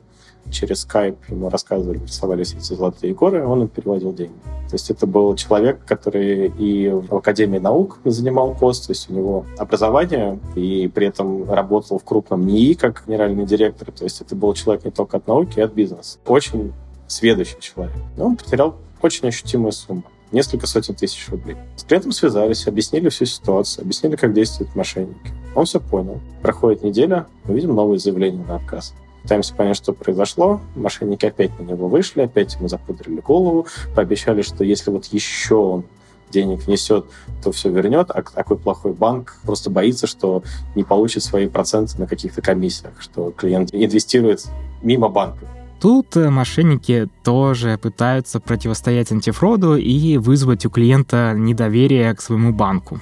через 0.51 0.87
Skype 0.87 1.17
ему 1.29 1.49
рассказывали, 1.49 1.99
рисовали 1.99 2.43
эти 2.43 2.75
золотые 2.75 3.15
горы, 3.15 3.47
он 3.47 3.63
им 3.63 3.69
переводил 3.69 4.13
деньги. 4.13 4.35
То 4.69 4.75
есть 4.75 4.91
это 4.91 5.07
был 5.07 5.35
человек, 5.35 5.81
который 5.87 6.49
и 6.59 6.89
в 6.89 7.15
Академии 7.17 7.59
наук 7.59 7.99
занимал 8.05 8.55
пост, 8.55 8.87
то 8.87 8.93
есть 8.93 9.09
у 9.09 9.15
него 9.15 9.47
образование, 9.57 10.39
и 10.55 10.91
при 10.93 11.07
этом 11.07 11.51
работал 11.51 11.99
в 11.99 12.05
крупном 12.05 12.47
НИИ 12.47 12.75
как 12.75 13.05
генеральный 13.07 13.47
директор. 13.47 13.91
То 13.91 14.05
есть 14.05 14.21
это 14.21 14.37
был 14.37 14.53
человек 14.53 14.85
не 14.85 14.91
только 14.91 15.17
от 15.17 15.27
науки, 15.27 15.61
а 15.61 15.65
от 15.65 15.73
бизнеса. 15.73 16.19
Очень 16.27 16.73
сведущий 17.07 17.57
человек. 17.61 17.97
Но 18.17 18.27
он 18.27 18.37
потерял 18.37 18.77
очень 19.01 19.29
ощутимую 19.29 19.73
сумму 19.73 20.05
несколько 20.33 20.67
сотен 20.67 20.95
тысяч 20.95 21.29
рублей. 21.31 21.57
С 21.77 21.85
клиентом 21.85 22.13
связались, 22.13 22.67
объяснили 22.67 23.09
всю 23.09 23.25
ситуацию, 23.25 23.83
объяснили, 23.83 24.17
как 24.17 24.33
действуют 24.35 24.75
мошенники. 24.75 25.33
Он 25.55 25.65
все 25.65 25.81
понял. 25.81 26.21
Проходит 26.43 26.83
неделя, 26.83 27.27
мы 27.45 27.55
видим 27.55 27.75
новые 27.75 27.99
заявления 27.99 28.45
на 28.45 28.57
отказ. 28.57 28.95
Пытаемся 29.29 29.55
понять, 29.55 29.77
что 29.77 29.93
произошло. 29.93 30.63
Мошенники 30.75 31.27
опять 31.27 31.51
на 31.61 31.65
него 31.65 31.87
вышли, 31.87 32.23
опять 32.23 32.55
ему 32.55 32.67
запудрили 32.67 33.21
голову, 33.21 33.67
пообещали, 33.95 34.41
что 34.41 34.65
если 34.65 34.91
вот 34.91 35.05
еще 35.05 35.55
он 35.55 35.85
денег 36.31 36.67
внесет, 36.67 37.05
то 37.45 37.53
все 37.53 37.69
вернет, 37.69 38.11
а 38.11 38.23
такой 38.23 38.57
плохой 38.57 38.95
банк 38.95 39.37
просто 39.45 39.69
боится, 39.69 40.07
что 40.07 40.43
не 40.75 40.83
получит 40.83 41.25
свои 41.25 41.47
проценты 41.47 41.99
на 41.99 42.07
каких-то 42.07 42.41
комиссиях, 42.41 42.95
что 43.01 43.31
клиент 43.31 43.69
инвестирует 43.75 44.47
мимо 44.81 45.11
банка. 45.11 45.47
Тут 45.79 46.17
э, 46.17 46.31
мошенники 46.31 47.11
тоже 47.23 47.77
пытаются 47.77 48.41
противостоять 48.41 49.13
антифроду 49.13 49.77
и 49.77 50.17
вызвать 50.17 50.65
у 50.65 50.71
клиента 50.71 51.35
недоверие 51.37 52.15
к 52.15 52.23
своему 52.23 52.55
банку. 52.55 52.99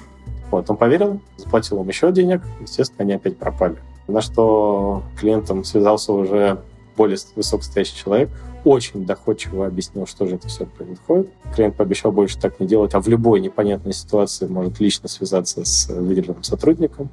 Вот, 0.51 0.69
он 0.69 0.75
поверил, 0.75 1.21
заплатил 1.37 1.81
им 1.81 1.87
еще 1.87 2.11
денег, 2.11 2.41
естественно, 2.59 3.05
они 3.05 3.13
опять 3.13 3.37
пропали. 3.37 3.77
На 4.07 4.21
что 4.21 5.03
клиентом 5.19 5.63
связался 5.63 6.13
уже 6.13 6.61
более 6.95 7.17
высокостоящий 7.35 7.95
человек, 7.95 8.29
очень 8.63 9.05
доходчиво 9.05 9.65
объяснил, 9.67 10.07
что 10.07 10.25
же 10.25 10.35
это 10.35 10.47
все 10.47 10.65
происходит. 10.65 11.29
Клиент 11.55 11.75
пообещал 11.75 12.11
больше 12.11 12.39
так 12.39 12.59
не 12.59 12.67
делать, 12.67 12.93
а 12.95 12.99
в 12.99 13.07
любой 13.07 13.39
непонятной 13.39 13.93
ситуации 13.93 14.47
может 14.47 14.79
лично 14.79 15.07
связаться 15.07 15.63
с 15.63 15.87
выделенным 15.89 16.43
сотрудником. 16.43 17.09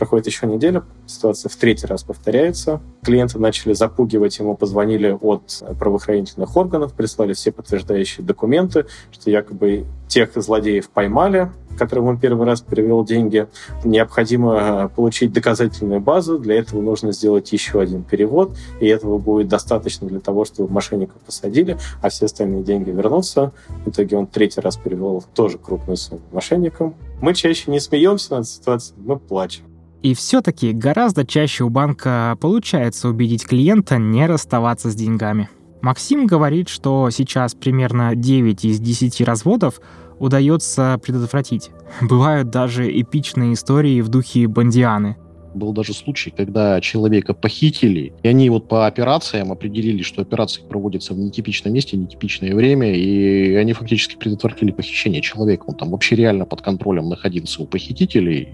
Проходит 0.00 0.28
еще 0.28 0.46
неделя, 0.46 0.82
ситуация 1.06 1.50
в 1.50 1.56
третий 1.56 1.86
раз 1.86 2.04
повторяется. 2.04 2.80
Клиенты 3.04 3.38
начали 3.38 3.74
запугивать, 3.74 4.38
ему 4.38 4.56
позвонили 4.56 5.14
от 5.20 5.62
правоохранительных 5.78 6.56
органов, 6.56 6.94
прислали 6.94 7.34
все 7.34 7.52
подтверждающие 7.52 8.24
документы, 8.24 8.86
что 9.12 9.30
якобы 9.30 9.84
тех 10.08 10.30
злодеев 10.34 10.88
поймали, 10.88 11.52
которым 11.76 12.06
он 12.06 12.18
первый 12.18 12.46
раз 12.46 12.62
перевел 12.62 13.04
деньги. 13.04 13.46
Необходимо 13.84 14.54
э, 14.54 14.88
получить 14.88 15.34
доказательную 15.34 16.00
базу, 16.00 16.38
для 16.38 16.58
этого 16.58 16.80
нужно 16.80 17.12
сделать 17.12 17.52
еще 17.52 17.78
один 17.78 18.02
перевод, 18.02 18.56
и 18.80 18.86
этого 18.86 19.18
будет 19.18 19.48
достаточно 19.48 20.08
для 20.08 20.20
того, 20.20 20.46
чтобы 20.46 20.72
мошенников 20.72 21.20
посадили, 21.20 21.76
а 22.00 22.08
все 22.08 22.24
остальные 22.24 22.62
деньги 22.62 22.88
вернутся. 22.88 23.52
В 23.84 23.90
итоге 23.90 24.16
он 24.16 24.26
третий 24.26 24.62
раз 24.62 24.78
перевел 24.78 25.22
тоже 25.34 25.58
крупную 25.58 25.98
сумму 25.98 26.22
мошенникам. 26.32 26.94
Мы 27.20 27.34
чаще 27.34 27.70
не 27.70 27.80
смеемся 27.80 28.36
над 28.36 28.48
ситуацией, 28.48 28.98
мы 29.04 29.18
плачем. 29.18 29.69
И 30.02 30.14
все-таки 30.14 30.72
гораздо 30.72 31.26
чаще 31.26 31.64
у 31.64 31.68
банка 31.68 32.36
получается 32.40 33.08
убедить 33.08 33.46
клиента 33.46 33.98
не 33.98 34.26
расставаться 34.26 34.90
с 34.90 34.94
деньгами. 34.94 35.50
Максим 35.82 36.26
говорит, 36.26 36.68
что 36.68 37.10
сейчас 37.10 37.54
примерно 37.54 38.14
9 38.14 38.64
из 38.64 38.80
10 38.80 39.20
разводов 39.22 39.80
удается 40.18 41.00
предотвратить. 41.02 41.70
Бывают 42.00 42.50
даже 42.50 42.88
эпичные 43.00 43.54
истории 43.54 44.00
в 44.00 44.08
духе 44.08 44.46
Бандианы— 44.46 45.16
был 45.54 45.72
даже 45.72 45.92
случай, 45.94 46.30
когда 46.30 46.80
человека 46.80 47.34
похитили, 47.34 48.12
и 48.22 48.28
они 48.28 48.50
вот 48.50 48.68
по 48.68 48.86
операциям 48.86 49.52
определили, 49.52 50.02
что 50.02 50.22
операции 50.22 50.62
проводятся 50.62 51.14
в 51.14 51.18
нетипичном 51.18 51.72
месте, 51.72 51.96
нетипичное 51.96 52.54
время, 52.54 52.94
и 52.94 53.54
они 53.54 53.72
фактически 53.72 54.16
предотвратили 54.16 54.70
похищение 54.70 55.20
человека. 55.20 55.64
Он 55.66 55.74
там 55.74 55.90
вообще 55.90 56.16
реально 56.16 56.44
под 56.46 56.62
контролем 56.62 57.08
находился 57.08 57.62
у 57.62 57.66
похитителей. 57.66 58.48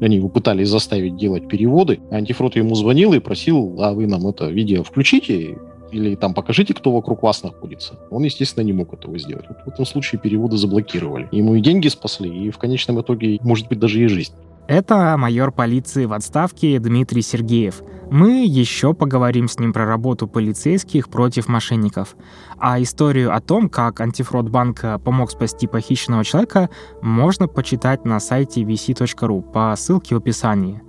Они 0.00 0.16
его 0.16 0.28
пытались 0.28 0.68
заставить 0.68 1.16
делать 1.16 1.48
переводы. 1.48 2.00
Антифрод 2.10 2.56
ему 2.56 2.74
звонил 2.74 3.12
и 3.12 3.20
просил, 3.20 3.76
а 3.80 3.92
вы 3.92 4.06
нам 4.06 4.26
это 4.26 4.48
видео 4.48 4.82
включите, 4.82 5.56
или 5.92 6.14
там 6.14 6.32
покажите, 6.32 6.74
кто 6.74 6.90
вокруг 6.90 7.22
вас 7.22 7.42
находится. 7.42 7.98
Он, 8.10 8.24
естественно, 8.24 8.64
не 8.64 8.72
мог 8.72 8.92
этого 8.94 9.18
сделать. 9.18 9.44
Вот 9.48 9.58
в 9.64 9.68
этом 9.68 9.84
случае 9.84 10.20
переводы 10.20 10.56
заблокировали. 10.56 11.28
Ему 11.32 11.54
и 11.54 11.60
деньги 11.60 11.88
спасли, 11.88 12.46
и 12.46 12.50
в 12.50 12.58
конечном 12.58 13.00
итоге, 13.00 13.38
может 13.42 13.68
быть, 13.68 13.78
даже 13.78 14.02
и 14.02 14.06
жизнь. 14.06 14.32
Это 14.68 15.16
майор 15.18 15.50
полиции 15.50 16.04
в 16.04 16.12
отставке 16.12 16.78
Дмитрий 16.78 17.22
Сергеев. 17.22 17.82
Мы 18.10 18.46
еще 18.46 18.94
поговорим 18.94 19.48
с 19.48 19.58
ним 19.58 19.72
про 19.72 19.86
работу 19.86 20.28
полицейских 20.28 21.08
против 21.08 21.48
мошенников. 21.48 22.14
А 22.58 22.80
историю 22.80 23.34
о 23.34 23.40
том, 23.40 23.68
как 23.68 24.00
антифрод 24.00 24.48
банка 24.50 24.98
помог 24.98 25.30
спасти 25.30 25.66
похищенного 25.66 26.24
человека, 26.24 26.70
можно 27.00 27.48
почитать 27.48 28.04
на 28.04 28.20
сайте 28.20 28.62
vc.ru 28.62 29.42
по 29.42 29.74
ссылке 29.76 30.14
в 30.14 30.18
описании. 30.18 30.80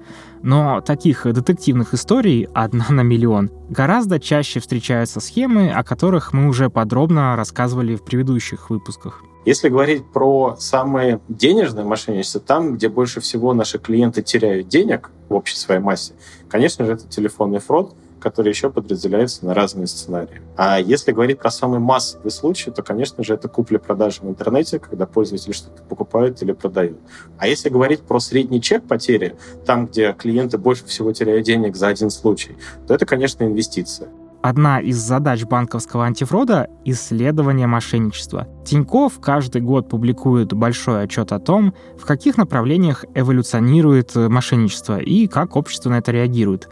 Но 0.43 0.81
таких 0.81 1.23
детективных 1.23 1.93
историй 1.93 2.47
одна 2.53 2.85
на 2.89 3.01
миллион. 3.01 3.49
Гораздо 3.69 4.19
чаще 4.19 4.59
встречаются 4.59 5.19
схемы, 5.19 5.71
о 5.71 5.83
которых 5.83 6.33
мы 6.33 6.47
уже 6.47 6.69
подробно 6.69 7.35
рассказывали 7.35 7.95
в 7.95 8.03
предыдущих 8.03 8.69
выпусках. 8.69 9.23
Если 9.45 9.67
говорить 9.69 10.05
про 10.11 10.55
самые 10.57 11.19
денежные 11.27 11.85
мошенничества, 11.85 12.39
там, 12.39 12.75
где 12.75 12.87
больше 12.87 13.19
всего 13.19 13.53
наши 13.53 13.77
клиенты 13.77 14.21
теряют 14.21 14.69
денег 14.69 15.11
в 15.27 15.33
общей 15.33 15.57
своей 15.57 15.81
массе, 15.81 16.13
конечно 16.49 16.85
же, 16.85 16.93
это 16.93 17.07
телефонный 17.07 17.59
фрод, 17.59 17.93
который 18.23 18.49
еще 18.49 18.69
подразделяется 18.69 19.45
на 19.45 19.53
разные 19.53 19.85
сценарии. 19.85 20.41
А 20.55 20.79
если 20.79 21.11
говорить 21.11 21.39
про 21.39 21.51
самый 21.51 21.79
массовый 21.79 22.31
случай, 22.31 22.71
то, 22.71 22.81
конечно 22.81 23.21
же, 23.21 23.33
это 23.33 23.49
купли-продажи 23.49 24.21
в 24.21 24.29
интернете, 24.29 24.79
когда 24.79 25.05
пользователь 25.05 25.53
что-то 25.53 25.83
покупает 25.83 26.41
или 26.41 26.53
продает. 26.53 26.97
А 27.37 27.49
если 27.49 27.67
говорить 27.67 27.99
про 27.99 28.21
средний 28.21 28.61
чек 28.61 28.83
потери, 28.85 29.35
там, 29.65 29.87
где 29.87 30.13
клиенты 30.13 30.57
больше 30.57 30.85
всего 30.85 31.11
теряют 31.11 31.45
денег 31.45 31.75
за 31.75 31.89
один 31.89 32.09
случай, 32.09 32.55
то 32.87 32.93
это, 32.93 33.05
конечно, 33.05 33.43
инвестиция. 33.43 34.07
Одна 34.43 34.81
из 34.81 34.97
задач 34.97 35.45
банковского 35.45 36.03
антифрода— 36.03 36.67
исследование 36.83 37.65
мошенничества. 37.65 38.45
Тиньков 38.65 39.21
каждый 39.21 39.61
год 39.61 39.87
публикует 39.87 40.51
большой 40.51 41.03
отчет 41.03 41.31
о 41.31 41.39
том, 41.39 41.73
в 41.97 42.05
каких 42.05 42.35
направлениях 42.35 43.05
эволюционирует 43.15 44.13
мошенничество 44.15 44.99
и 44.99 45.27
как 45.27 45.55
общество 45.55 45.91
на 45.91 45.99
это 45.99 46.11
реагирует. 46.11 46.67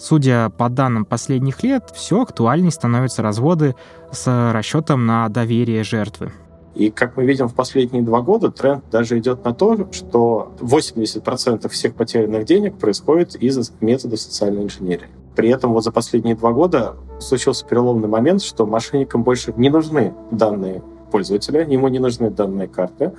Судя 0.00 0.50
по 0.50 0.68
данным 0.68 1.04
последних 1.04 1.62
лет, 1.62 1.92
все 1.94 2.22
актуальнее 2.22 2.72
становятся 2.72 3.22
разводы 3.22 3.76
с 4.10 4.50
расчетом 4.52 5.06
на 5.06 5.28
доверие 5.28 5.84
жертвы. 5.84 6.32
И 6.74 6.90
как 6.90 7.16
мы 7.16 7.24
видим 7.24 7.46
в 7.46 7.54
последние 7.54 8.02
два 8.02 8.20
года, 8.22 8.50
тренд 8.50 8.82
даже 8.90 9.16
идет 9.20 9.44
на 9.44 9.54
то, 9.54 9.88
что 9.92 10.56
80% 10.58 11.68
всех 11.68 11.94
потерянных 11.94 12.46
денег 12.46 12.78
происходит 12.78 13.36
из 13.36 13.70
методов 13.80 14.18
социальной 14.18 14.64
инженерии. 14.64 15.06
При 15.34 15.48
этом 15.48 15.72
вот 15.72 15.84
за 15.84 15.92
последние 15.92 16.34
два 16.34 16.52
года 16.52 16.96
случился 17.20 17.64
переломный 17.66 18.08
момент, 18.08 18.42
что 18.42 18.66
мошенникам 18.66 19.22
больше 19.22 19.54
не 19.56 19.70
нужны 19.70 20.14
данные 20.30 20.82
пользователя, 21.10 21.66
ему 21.66 21.88
не 21.88 21.98
нужны 21.98 22.30
данные 22.30 22.68
карты. 22.68 23.12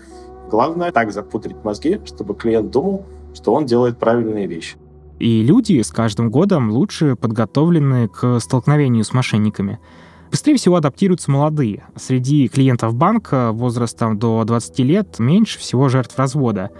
Главное 0.49 0.91
так 0.91 1.11
запудрить 1.11 1.63
мозги, 1.63 1.99
чтобы 2.05 2.35
клиент 2.35 2.71
думал, 2.71 3.05
что 3.33 3.53
он 3.53 3.65
делает 3.65 3.97
правильные 3.97 4.47
вещи. 4.47 4.77
И 5.19 5.41
люди 5.41 5.81
с 5.81 5.89
каждым 5.91 6.29
годом 6.29 6.69
лучше 6.71 7.15
подготовлены 7.15 8.07
к 8.09 8.39
столкновению 8.39 9.03
с 9.03 9.13
мошенниками. 9.13 9.79
Быстрее 10.31 10.57
всего 10.57 10.75
адаптируются 10.75 11.31
молодые. 11.31 11.85
Среди 11.95 12.47
клиентов 12.47 12.95
банка 12.95 13.51
возрастом 13.51 14.17
до 14.17 14.43
20 14.43 14.79
лет 14.79 15.19
меньше 15.19 15.59
всего 15.59 15.89
жертв 15.89 16.17
развода. 16.17 16.71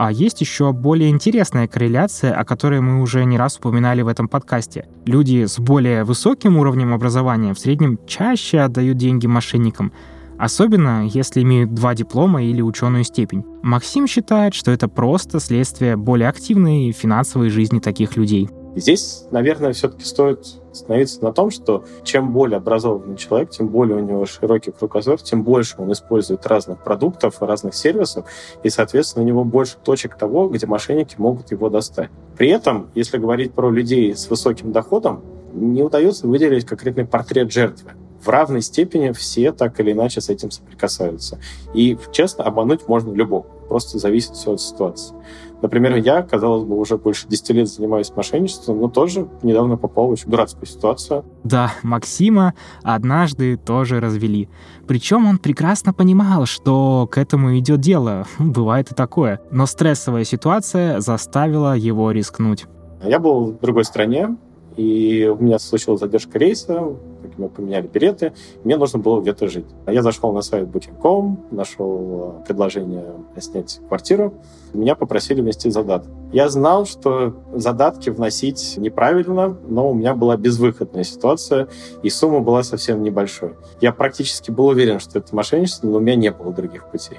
А 0.00 0.12
есть 0.12 0.40
еще 0.40 0.72
более 0.72 1.10
интересная 1.10 1.66
корреляция, 1.66 2.32
о 2.32 2.44
которой 2.44 2.80
мы 2.80 3.02
уже 3.02 3.24
не 3.24 3.36
раз 3.36 3.58
упоминали 3.58 4.00
в 4.02 4.06
этом 4.06 4.28
подкасте. 4.28 4.86
Люди 5.06 5.44
с 5.44 5.58
более 5.58 6.04
высоким 6.04 6.56
уровнем 6.56 6.94
образования 6.94 7.52
в 7.52 7.58
среднем 7.58 7.98
чаще 8.06 8.60
отдают 8.60 8.96
деньги 8.96 9.26
мошенникам, 9.26 9.92
особенно 10.38 11.04
если 11.04 11.42
имеют 11.42 11.74
два 11.74 11.96
диплома 11.96 12.44
или 12.44 12.62
ученую 12.62 13.02
степень. 13.02 13.44
Максим 13.64 14.06
считает, 14.06 14.54
что 14.54 14.70
это 14.70 14.86
просто 14.86 15.40
следствие 15.40 15.96
более 15.96 16.28
активной 16.28 16.92
финансовой 16.92 17.50
жизни 17.50 17.80
таких 17.80 18.16
людей. 18.16 18.48
Здесь, 18.76 19.24
наверное, 19.32 19.72
все-таки 19.72 20.04
стоит 20.04 20.60
остановиться 20.78 21.22
на 21.22 21.32
том, 21.32 21.50
что 21.50 21.84
чем 22.02 22.32
более 22.32 22.58
образованный 22.58 23.16
человек, 23.16 23.50
тем 23.50 23.68
более 23.68 23.96
у 23.96 24.00
него 24.00 24.26
широкий 24.26 24.70
кругозор, 24.70 25.20
тем 25.20 25.42
больше 25.42 25.76
он 25.78 25.92
использует 25.92 26.46
разных 26.46 26.82
продуктов, 26.82 27.42
разных 27.42 27.74
сервисов, 27.74 28.26
и, 28.62 28.70
соответственно, 28.70 29.24
у 29.24 29.28
него 29.28 29.44
больше 29.44 29.76
точек 29.82 30.16
того, 30.16 30.48
где 30.48 30.66
мошенники 30.66 31.16
могут 31.18 31.50
его 31.50 31.68
достать. 31.68 32.10
При 32.36 32.48
этом, 32.48 32.90
если 32.94 33.18
говорить 33.18 33.52
про 33.52 33.70
людей 33.70 34.14
с 34.14 34.30
высоким 34.30 34.72
доходом, 34.72 35.22
не 35.52 35.82
удается 35.82 36.26
выделить 36.26 36.66
конкретный 36.66 37.04
портрет 37.04 37.50
жертвы. 37.52 37.92
В 38.22 38.28
равной 38.28 38.62
степени 38.62 39.12
все 39.12 39.52
так 39.52 39.78
или 39.80 39.92
иначе 39.92 40.20
с 40.20 40.28
этим 40.28 40.50
соприкасаются. 40.50 41.38
И, 41.72 41.96
честно, 42.10 42.44
обмануть 42.44 42.88
можно 42.88 43.12
любого. 43.12 43.46
Просто 43.68 43.98
зависит 43.98 44.32
все 44.32 44.52
от 44.52 44.60
ситуации. 44.60 45.14
Например, 45.60 45.96
я, 45.96 46.22
казалось 46.22 46.64
бы, 46.64 46.78
уже 46.78 46.96
больше 46.96 47.26
10 47.28 47.50
лет 47.50 47.68
занимаюсь 47.68 48.12
мошенничеством, 48.14 48.80
но 48.80 48.88
тоже 48.88 49.28
недавно 49.42 49.76
попал 49.76 50.06
в 50.06 50.10
очень 50.10 50.30
дурацкую 50.30 50.66
ситуацию. 50.66 51.24
Да, 51.42 51.72
Максима 51.82 52.54
однажды 52.82 53.56
тоже 53.56 54.00
развели. 54.00 54.48
Причем 54.86 55.26
он 55.26 55.38
прекрасно 55.38 55.92
понимал, 55.92 56.46
что 56.46 57.08
к 57.10 57.18
этому 57.18 57.58
идет 57.58 57.80
дело. 57.80 58.26
Бывает 58.38 58.92
и 58.92 58.94
такое. 58.94 59.40
Но 59.50 59.66
стрессовая 59.66 60.24
ситуация 60.24 61.00
заставила 61.00 61.76
его 61.76 62.10
рискнуть. 62.12 62.66
Я 63.02 63.18
был 63.18 63.52
в 63.52 63.60
другой 63.60 63.84
стране, 63.84 64.36
и 64.76 65.26
у 65.26 65.42
меня 65.42 65.58
случилась 65.58 66.00
задержка 66.00 66.38
рейса, 66.38 66.94
мы 67.36 67.48
поменяли 67.48 67.86
билеты, 67.86 68.32
мне 68.64 68.76
нужно 68.76 68.98
было 68.98 69.20
где-то 69.20 69.48
жить. 69.48 69.66
Я 69.86 70.02
зашел 70.02 70.32
на 70.32 70.42
сайт 70.42 70.68
Booking.com, 70.68 71.46
нашел 71.50 72.36
э, 72.40 72.46
предложение 72.46 73.04
снять 73.38 73.80
квартиру, 73.88 74.34
меня 74.72 74.94
попросили 74.94 75.40
внести 75.40 75.70
задаток. 75.70 76.10
Я 76.32 76.48
знал, 76.48 76.84
что 76.84 77.34
задатки 77.54 78.10
вносить 78.10 78.74
неправильно, 78.76 79.56
но 79.66 79.90
у 79.90 79.94
меня 79.94 80.14
была 80.14 80.36
безвыходная 80.36 81.04
ситуация, 81.04 81.68
и 82.02 82.10
сумма 82.10 82.40
была 82.40 82.62
совсем 82.62 83.02
небольшой. 83.02 83.54
Я 83.80 83.92
практически 83.92 84.50
был 84.50 84.66
уверен, 84.66 85.00
что 85.00 85.18
это 85.18 85.34
мошенничество, 85.34 85.86
но 85.86 85.96
у 85.96 86.00
меня 86.00 86.16
не 86.16 86.30
было 86.30 86.52
других 86.52 86.90
путей. 86.90 87.18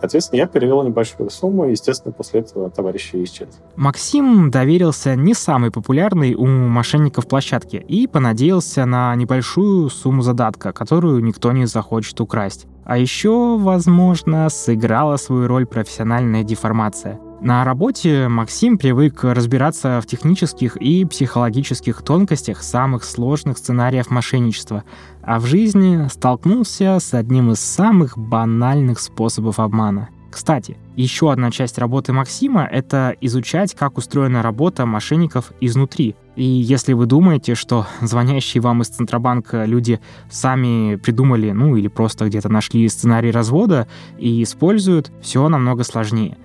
Соответственно, 0.00 0.40
я 0.40 0.46
перевел 0.46 0.82
небольшую 0.82 1.30
сумму, 1.30 1.66
и, 1.66 1.72
естественно, 1.72 2.12
после 2.12 2.40
этого 2.40 2.70
товарищи 2.70 3.22
исчез. 3.24 3.48
Максим 3.76 4.50
доверился 4.50 5.16
не 5.16 5.34
самой 5.34 5.70
популярной 5.70 6.34
у 6.34 6.46
мошенников 6.46 7.26
площадке 7.26 7.78
и 7.78 8.06
понадеялся 8.06 8.84
на 8.84 9.14
небольшую 9.14 9.88
сумму 9.90 10.22
задатка, 10.22 10.72
которую 10.72 11.22
никто 11.22 11.52
не 11.52 11.66
захочет 11.66 12.20
украсть. 12.20 12.66
А 12.84 12.98
еще, 12.98 13.58
возможно, 13.58 14.48
сыграла 14.48 15.16
свою 15.16 15.48
роль 15.48 15.66
профессиональная 15.66 16.44
деформация. 16.44 17.18
На 17.40 17.64
работе 17.64 18.28
Максим 18.28 18.78
привык 18.78 19.22
разбираться 19.22 20.00
в 20.00 20.06
технических 20.06 20.76
и 20.78 21.04
психологических 21.04 22.02
тонкостях 22.02 22.62
самых 22.62 23.04
сложных 23.04 23.58
сценариев 23.58 24.10
мошенничества, 24.10 24.84
а 25.22 25.38
в 25.38 25.44
жизни 25.44 26.08
столкнулся 26.08 26.98
с 26.98 27.12
одним 27.12 27.52
из 27.52 27.60
самых 27.60 28.16
банальных 28.16 28.98
способов 29.00 29.60
обмана. 29.60 30.08
Кстати, 30.30 30.76
еще 30.96 31.30
одна 31.30 31.50
часть 31.50 31.78
работы 31.78 32.12
Максима— 32.12 32.64
это 32.72 33.14
изучать, 33.20 33.74
как 33.74 33.96
устроена 33.96 34.42
работа 34.42 34.84
мошенников 34.86 35.52
изнутри. 35.60 36.16
И 36.36 36.44
если 36.44 36.94
вы 36.94 37.06
думаете, 37.06 37.54
что 37.54 37.86
звонящие 38.00 38.60
вам 38.60 38.82
из 38.82 38.88
Центробанка 38.88 39.64
люди 39.64 40.00
сами 40.30 40.96
придумали, 40.96 41.52
ну 41.52 41.76
или 41.76 41.88
просто 41.88 42.26
где-то 42.26 42.48
нашли 42.50 42.88
сценарий 42.88 43.30
развода 43.30 43.88
и 44.18 44.42
используют, 44.42 45.10
все 45.22 45.48
намного 45.48 45.84
сложнее. 45.84 46.36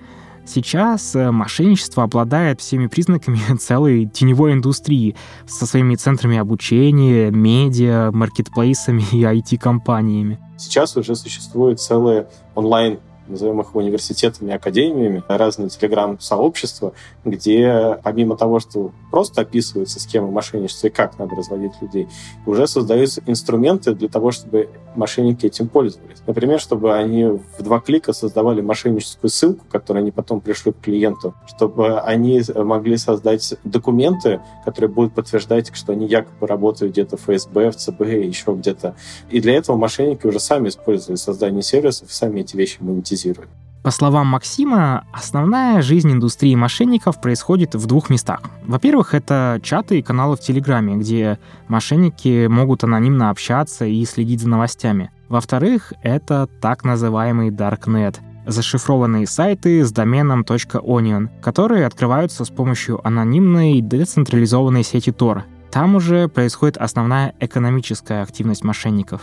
Сейчас 0.44 1.14
э, 1.14 1.30
мошенничество 1.30 2.02
обладает 2.02 2.60
всеми 2.60 2.86
признаками 2.86 3.38
целой 3.58 4.06
теневой 4.06 4.52
индустрии 4.52 5.16
со 5.46 5.66
своими 5.66 5.94
центрами 5.94 6.38
обучения, 6.38 7.30
медиа, 7.30 8.10
маркетплейсами 8.12 9.04
и 9.12 9.22
IT-компаниями. 9.22 10.38
Сейчас 10.56 10.96
уже 10.96 11.14
существует 11.14 11.80
целые 11.80 12.28
онлайн 12.54 12.98
назовем 13.28 13.60
их 13.60 13.74
университетами, 13.74 14.52
академиями, 14.52 15.22
разные 15.28 15.68
телеграм-сообщества, 15.68 16.92
где 17.24 17.98
помимо 18.02 18.36
того, 18.36 18.60
что 18.60 18.92
просто 19.10 19.42
описываются 19.42 20.00
схемы 20.00 20.30
мошенничества 20.30 20.88
и 20.88 20.90
как 20.90 21.18
надо 21.18 21.36
разводить 21.36 21.72
людей, 21.80 22.08
уже 22.46 22.66
создаются 22.66 23.22
инструменты 23.26 23.94
для 23.94 24.08
того, 24.08 24.30
чтобы 24.30 24.68
мошенники 24.94 25.46
этим 25.46 25.68
пользовались. 25.68 26.22
Например, 26.26 26.60
чтобы 26.60 26.94
они 26.94 27.24
в 27.24 27.62
два 27.62 27.80
клика 27.80 28.12
создавали 28.12 28.60
мошенническую 28.60 29.30
ссылку, 29.30 29.64
которую 29.70 30.02
они 30.02 30.10
потом 30.10 30.40
пришлют 30.40 30.76
клиенту, 30.80 31.34
чтобы 31.46 32.00
они 32.00 32.42
могли 32.54 32.96
создать 32.96 33.54
документы, 33.64 34.40
которые 34.64 34.90
будут 34.90 35.14
подтверждать, 35.14 35.74
что 35.74 35.92
они 35.92 36.06
якобы 36.06 36.46
работают 36.46 36.92
где-то 36.92 37.16
в 37.16 37.22
ФСБ, 37.22 37.70
в 37.70 37.76
ЦБ 37.76 38.00
еще 38.00 38.52
где-то. 38.54 38.94
И 39.30 39.40
для 39.40 39.54
этого 39.54 39.76
мошенники 39.76 40.26
уже 40.26 40.40
сами 40.40 40.68
используют 40.68 41.20
создание 41.20 41.62
сервисов, 41.62 42.12
сами 42.12 42.40
эти 42.40 42.56
вещи 42.56 42.78
монетизируют 42.80 43.11
монетизирует. 43.12 43.48
По 43.82 43.90
словам 43.90 44.28
Максима, 44.28 45.04
основная 45.12 45.82
жизнь 45.82 46.12
индустрии 46.12 46.54
мошенников 46.54 47.20
происходит 47.20 47.74
в 47.74 47.86
двух 47.86 48.10
местах. 48.10 48.40
Во-первых, 48.64 49.12
это 49.12 49.58
чаты 49.60 49.98
и 49.98 50.02
каналы 50.02 50.36
в 50.36 50.40
Телеграме, 50.40 50.96
где 50.96 51.40
мошенники 51.66 52.46
могут 52.46 52.84
анонимно 52.84 53.30
общаться 53.30 53.84
и 53.84 54.04
следить 54.04 54.40
за 54.40 54.48
новостями. 54.48 55.10
Во-вторых, 55.28 55.92
это 56.04 56.48
так 56.60 56.84
называемый 56.84 57.50
Darknet— 57.50 58.18
зашифрованные 58.46 59.26
сайты 59.26 59.84
с 59.84 59.90
доменом 59.90 60.42
.onion, 60.42 61.28
которые 61.40 61.84
открываются 61.84 62.44
с 62.44 62.50
помощью 62.50 63.04
анонимной 63.04 63.80
децентрализованной 63.80 64.84
сети 64.84 65.10
Tor. 65.10 65.42
Там 65.72 65.96
уже 65.96 66.28
происходит 66.28 66.76
основная 66.76 67.34
экономическая 67.40 68.22
активность 68.22 68.62
мошенников. 68.62 69.22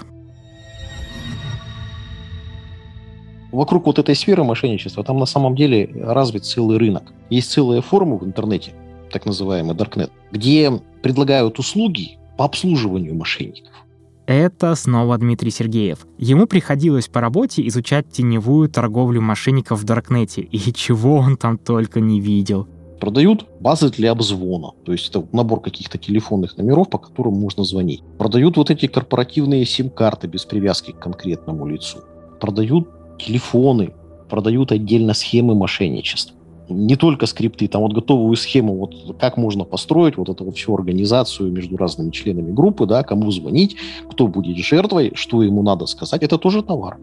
Вокруг 3.51 3.85
вот 3.85 3.99
этой 3.99 4.15
сферы 4.15 4.43
мошенничества, 4.43 5.03
там 5.03 5.17
на 5.17 5.25
самом 5.25 5.55
деле 5.55 5.89
развит 5.95 6.45
целый 6.45 6.77
рынок. 6.77 7.13
Есть 7.29 7.51
целые 7.51 7.81
форумы 7.81 8.17
в 8.17 8.25
интернете, 8.25 8.73
так 9.12 9.25
называемый 9.25 9.75
Darknet, 9.75 10.12
где 10.31 10.71
предлагают 11.01 11.59
услуги 11.59 12.17
по 12.38 12.45
обслуживанию 12.45 13.15
мошенников. 13.15 13.73
Это 14.25 14.75
снова 14.75 15.17
Дмитрий 15.17 15.49
Сергеев. 15.49 16.05
Ему 16.19 16.45
приходилось 16.45 17.07
по 17.07 17.19
работе 17.19 17.67
изучать 17.67 18.12
теневую 18.12 18.69
торговлю 18.69 19.21
мошенников 19.21 19.79
в 19.79 19.85
Даркнете, 19.85 20.41
и 20.41 20.59
чего 20.71 21.15
он 21.15 21.35
там 21.35 21.57
только 21.57 21.99
не 21.99 22.21
видел. 22.21 22.67
Продают 22.99 23.47
базы 23.59 23.89
для 23.89 24.12
обзвона, 24.12 24.73
то 24.85 24.91
есть 24.91 25.09
это 25.09 25.25
набор 25.31 25.62
каких-то 25.62 25.97
телефонных 25.97 26.57
номеров, 26.57 26.89
по 26.89 26.99
которым 26.99 27.35
можно 27.35 27.63
звонить. 27.63 28.03
Продают 28.19 28.57
вот 28.57 28.69
эти 28.69 28.88
корпоративные 28.88 29.65
сим-карты 29.65 30.27
без 30.27 30.45
привязки 30.45 30.91
к 30.91 30.99
конкретному 30.99 31.65
лицу. 31.65 31.99
Продают 32.39 32.88
телефоны, 33.19 33.93
продают 34.29 34.71
отдельно 34.71 35.13
схемы 35.13 35.55
мошенничества. 35.55 36.36
Не 36.69 36.95
только 36.95 37.25
скрипты, 37.25 37.67
там 37.67 37.82
вот 37.82 37.93
готовую 37.93 38.36
схему, 38.36 38.77
вот 38.77 39.17
как 39.19 39.38
можно 39.38 39.63
построить 39.63 40.17
вот 40.17 40.29
эту 40.29 40.45
вот 40.45 40.55
всю 40.55 40.75
организацию 40.75 41.51
между 41.51 41.77
разными 41.77 42.12
членами 42.12 42.51
группы, 42.51 42.86
да, 42.86 43.03
кому 43.03 43.32
звонить, 43.32 43.75
кто 44.12 44.27
будет 44.27 44.58
жертвой, 44.58 45.12
что 45.15 45.41
ему 45.41 45.63
надо 45.63 45.88
сказать, 45.88 46.21
это 46.21 46.38
тоже 46.38 46.62
товар. 46.62 46.97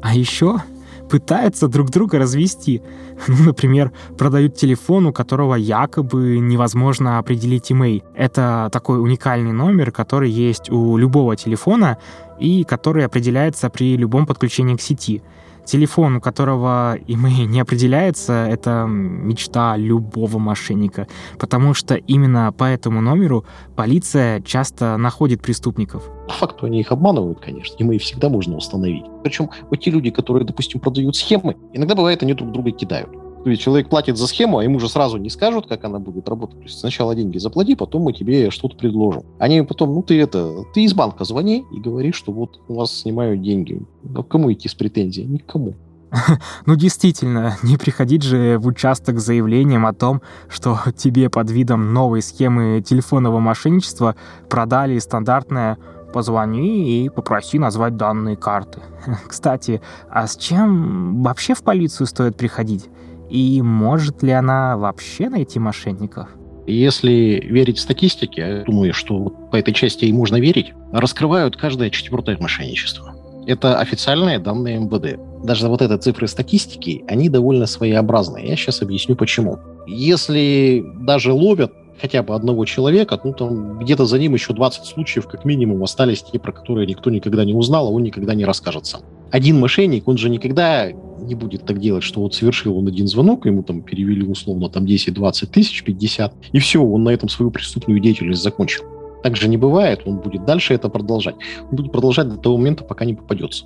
А 0.00 0.14
еще 0.14 0.62
пытаются 1.10 1.68
друг 1.68 1.90
друга 1.90 2.18
развести. 2.18 2.80
Ну, 3.28 3.36
например, 3.44 3.92
продают 4.16 4.56
телефон, 4.56 5.06
у 5.06 5.12
которого 5.12 5.56
якобы 5.56 6.38
невозможно 6.38 7.18
определить 7.18 7.70
имей. 7.70 8.02
Это 8.16 8.70
такой 8.72 8.98
уникальный 8.98 9.52
номер, 9.52 9.92
который 9.92 10.30
есть 10.30 10.70
у 10.70 10.96
любого 10.96 11.36
телефона 11.36 11.98
и 12.40 12.64
который 12.64 13.04
определяется 13.04 13.68
при 13.68 13.96
любом 13.96 14.26
подключении 14.26 14.74
к 14.74 14.80
сети. 14.80 15.22
Телефон, 15.64 16.16
у 16.16 16.20
которого 16.20 16.98
имей 17.06 17.46
не 17.46 17.60
определяется, 17.60 18.46
это 18.48 18.84
мечта 18.88 19.76
любого 19.76 20.38
мошенника, 20.38 21.06
потому 21.38 21.72
что 21.72 21.94
именно 21.94 22.52
по 22.52 22.64
этому 22.64 23.00
номеру 23.00 23.44
полиция 23.76 24.40
часто 24.40 24.96
находит 24.96 25.40
преступников. 25.40 26.10
По 26.26 26.34
факту 26.34 26.66
они 26.66 26.80
их 26.80 26.90
обманывают, 26.90 27.40
конечно, 27.40 27.76
и 27.78 27.84
мы 27.84 27.98
всегда 27.98 28.28
можно 28.28 28.56
установить. 28.56 29.04
Причем 29.22 29.50
вот 29.70 29.80
те 29.80 29.90
люди, 29.90 30.10
которые, 30.10 30.44
допустим, 30.44 30.80
продают 30.80 31.16
схемы, 31.16 31.56
иногда 31.72 31.94
бывает, 31.94 32.22
они 32.22 32.34
друг 32.34 32.50
друга 32.52 32.72
кидают. 32.72 33.10
Есть 33.44 33.62
человек 33.62 33.88
платит 33.88 34.16
за 34.16 34.26
схему, 34.26 34.58
а 34.58 34.64
ему 34.64 34.78
же 34.78 34.88
сразу 34.88 35.16
не 35.16 35.30
скажут, 35.30 35.66
как 35.66 35.84
она 35.84 35.98
будет 35.98 36.28
работать. 36.28 36.58
То 36.58 36.64
есть 36.64 36.78
сначала 36.78 37.14
деньги 37.14 37.38
заплати, 37.38 37.74
потом 37.74 38.02
мы 38.02 38.12
тебе 38.12 38.50
что-то 38.50 38.76
предложим. 38.76 39.22
Они 39.38 39.62
потом, 39.62 39.94
ну 39.94 40.02
ты 40.02 40.20
это, 40.20 40.64
ты 40.74 40.84
из 40.84 40.94
банка 40.94 41.24
звони 41.24 41.64
и 41.72 41.80
говори, 41.80 42.12
что 42.12 42.32
вот 42.32 42.60
у 42.68 42.74
вас 42.74 42.92
снимают 42.92 43.42
деньги. 43.42 43.82
Но 44.02 44.22
кому 44.22 44.52
идти 44.52 44.68
с 44.68 44.74
претензией? 44.74 45.26
Никому. 45.26 45.74
Ну 46.66 46.76
действительно, 46.76 47.56
не 47.62 47.76
приходить 47.76 48.22
же 48.22 48.58
в 48.58 48.66
участок 48.66 49.18
с 49.18 49.24
заявлением 49.24 49.86
о 49.86 49.92
том, 49.92 50.22
что 50.48 50.78
тебе 50.96 51.28
под 51.30 51.50
видом 51.50 51.92
новой 51.92 52.22
схемы 52.22 52.82
телефонного 52.82 53.40
мошенничества 53.40 54.16
продали 54.48 54.98
стандартное 54.98 55.78
«позвони 56.12 57.04
и 57.04 57.08
попроси 57.08 57.58
назвать 57.58 57.96
данные 57.96 58.36
карты». 58.36 58.80
Кстати, 59.26 59.80
а 60.10 60.26
с 60.26 60.36
чем 60.36 61.22
вообще 61.22 61.54
в 61.54 61.62
полицию 61.62 62.06
стоит 62.06 62.36
приходить? 62.36 62.88
И 63.32 63.62
может 63.62 64.22
ли 64.22 64.30
она 64.30 64.76
вообще 64.76 65.30
найти 65.30 65.58
мошенников? 65.58 66.28
Если 66.66 67.40
верить 67.48 67.78
статистике, 67.78 68.40
я 68.42 68.64
думаю, 68.64 68.92
что 68.92 69.30
по 69.50 69.56
этой 69.56 69.72
части 69.72 70.04
и 70.04 70.12
можно 70.12 70.38
верить, 70.38 70.74
раскрывают 70.92 71.56
каждое 71.56 71.88
четвертое 71.88 72.36
мошенничество. 72.36 73.14
Это 73.46 73.80
официальные 73.80 74.38
данные 74.38 74.80
МВД. 74.80 75.18
Даже 75.42 75.66
вот 75.68 75.80
эти 75.80 75.96
цифры 75.96 76.28
статистики, 76.28 77.04
они 77.08 77.30
довольно 77.30 77.64
своеобразные. 77.64 78.48
Я 78.48 78.56
сейчас 78.56 78.82
объясню 78.82 79.16
почему. 79.16 79.58
Если 79.86 80.84
даже 81.00 81.32
ловят 81.32 81.72
хотя 82.02 82.22
бы 82.22 82.34
одного 82.34 82.66
человека, 82.66 83.18
ну 83.24 83.32
там 83.32 83.78
где-то 83.78 84.04
за 84.04 84.18
ним 84.18 84.34
еще 84.34 84.52
20 84.52 84.84
случаев 84.84 85.26
как 85.26 85.46
минимум 85.46 85.82
остались 85.82 86.22
те, 86.22 86.38
про 86.38 86.52
которые 86.52 86.86
никто 86.86 87.08
никогда 87.08 87.46
не 87.46 87.54
узнал, 87.54 87.86
а 87.86 87.90
он 87.90 88.02
никогда 88.02 88.34
не 88.34 88.44
расскажет 88.44 88.84
сам. 88.84 89.00
Один 89.32 89.58
мошенник, 89.58 90.06
он 90.06 90.18
же 90.18 90.28
никогда 90.28 90.92
не 90.92 91.34
будет 91.34 91.64
так 91.64 91.78
делать, 91.78 92.04
что 92.04 92.20
вот 92.20 92.34
совершил 92.34 92.76
он 92.76 92.86
один 92.86 93.08
звонок, 93.08 93.46
ему 93.46 93.62
там 93.62 93.80
перевели 93.80 94.22
условно 94.22 94.68
там 94.68 94.84
10-20 94.84 95.46
тысяч, 95.46 95.82
50, 95.84 96.34
и 96.52 96.58
все, 96.58 96.82
он 96.82 97.02
на 97.02 97.08
этом 97.08 97.30
свою 97.30 97.50
преступную 97.50 97.98
деятельность 97.98 98.42
закончил. 98.42 98.84
Так 99.22 99.36
же 99.36 99.48
не 99.48 99.56
бывает, 99.56 100.02
он 100.04 100.18
будет 100.18 100.44
дальше 100.44 100.74
это 100.74 100.90
продолжать. 100.90 101.36
Он 101.70 101.76
будет 101.76 101.92
продолжать 101.92 102.28
до 102.28 102.36
того 102.36 102.58
момента, 102.58 102.84
пока 102.84 103.06
не 103.06 103.14
попадется. 103.14 103.64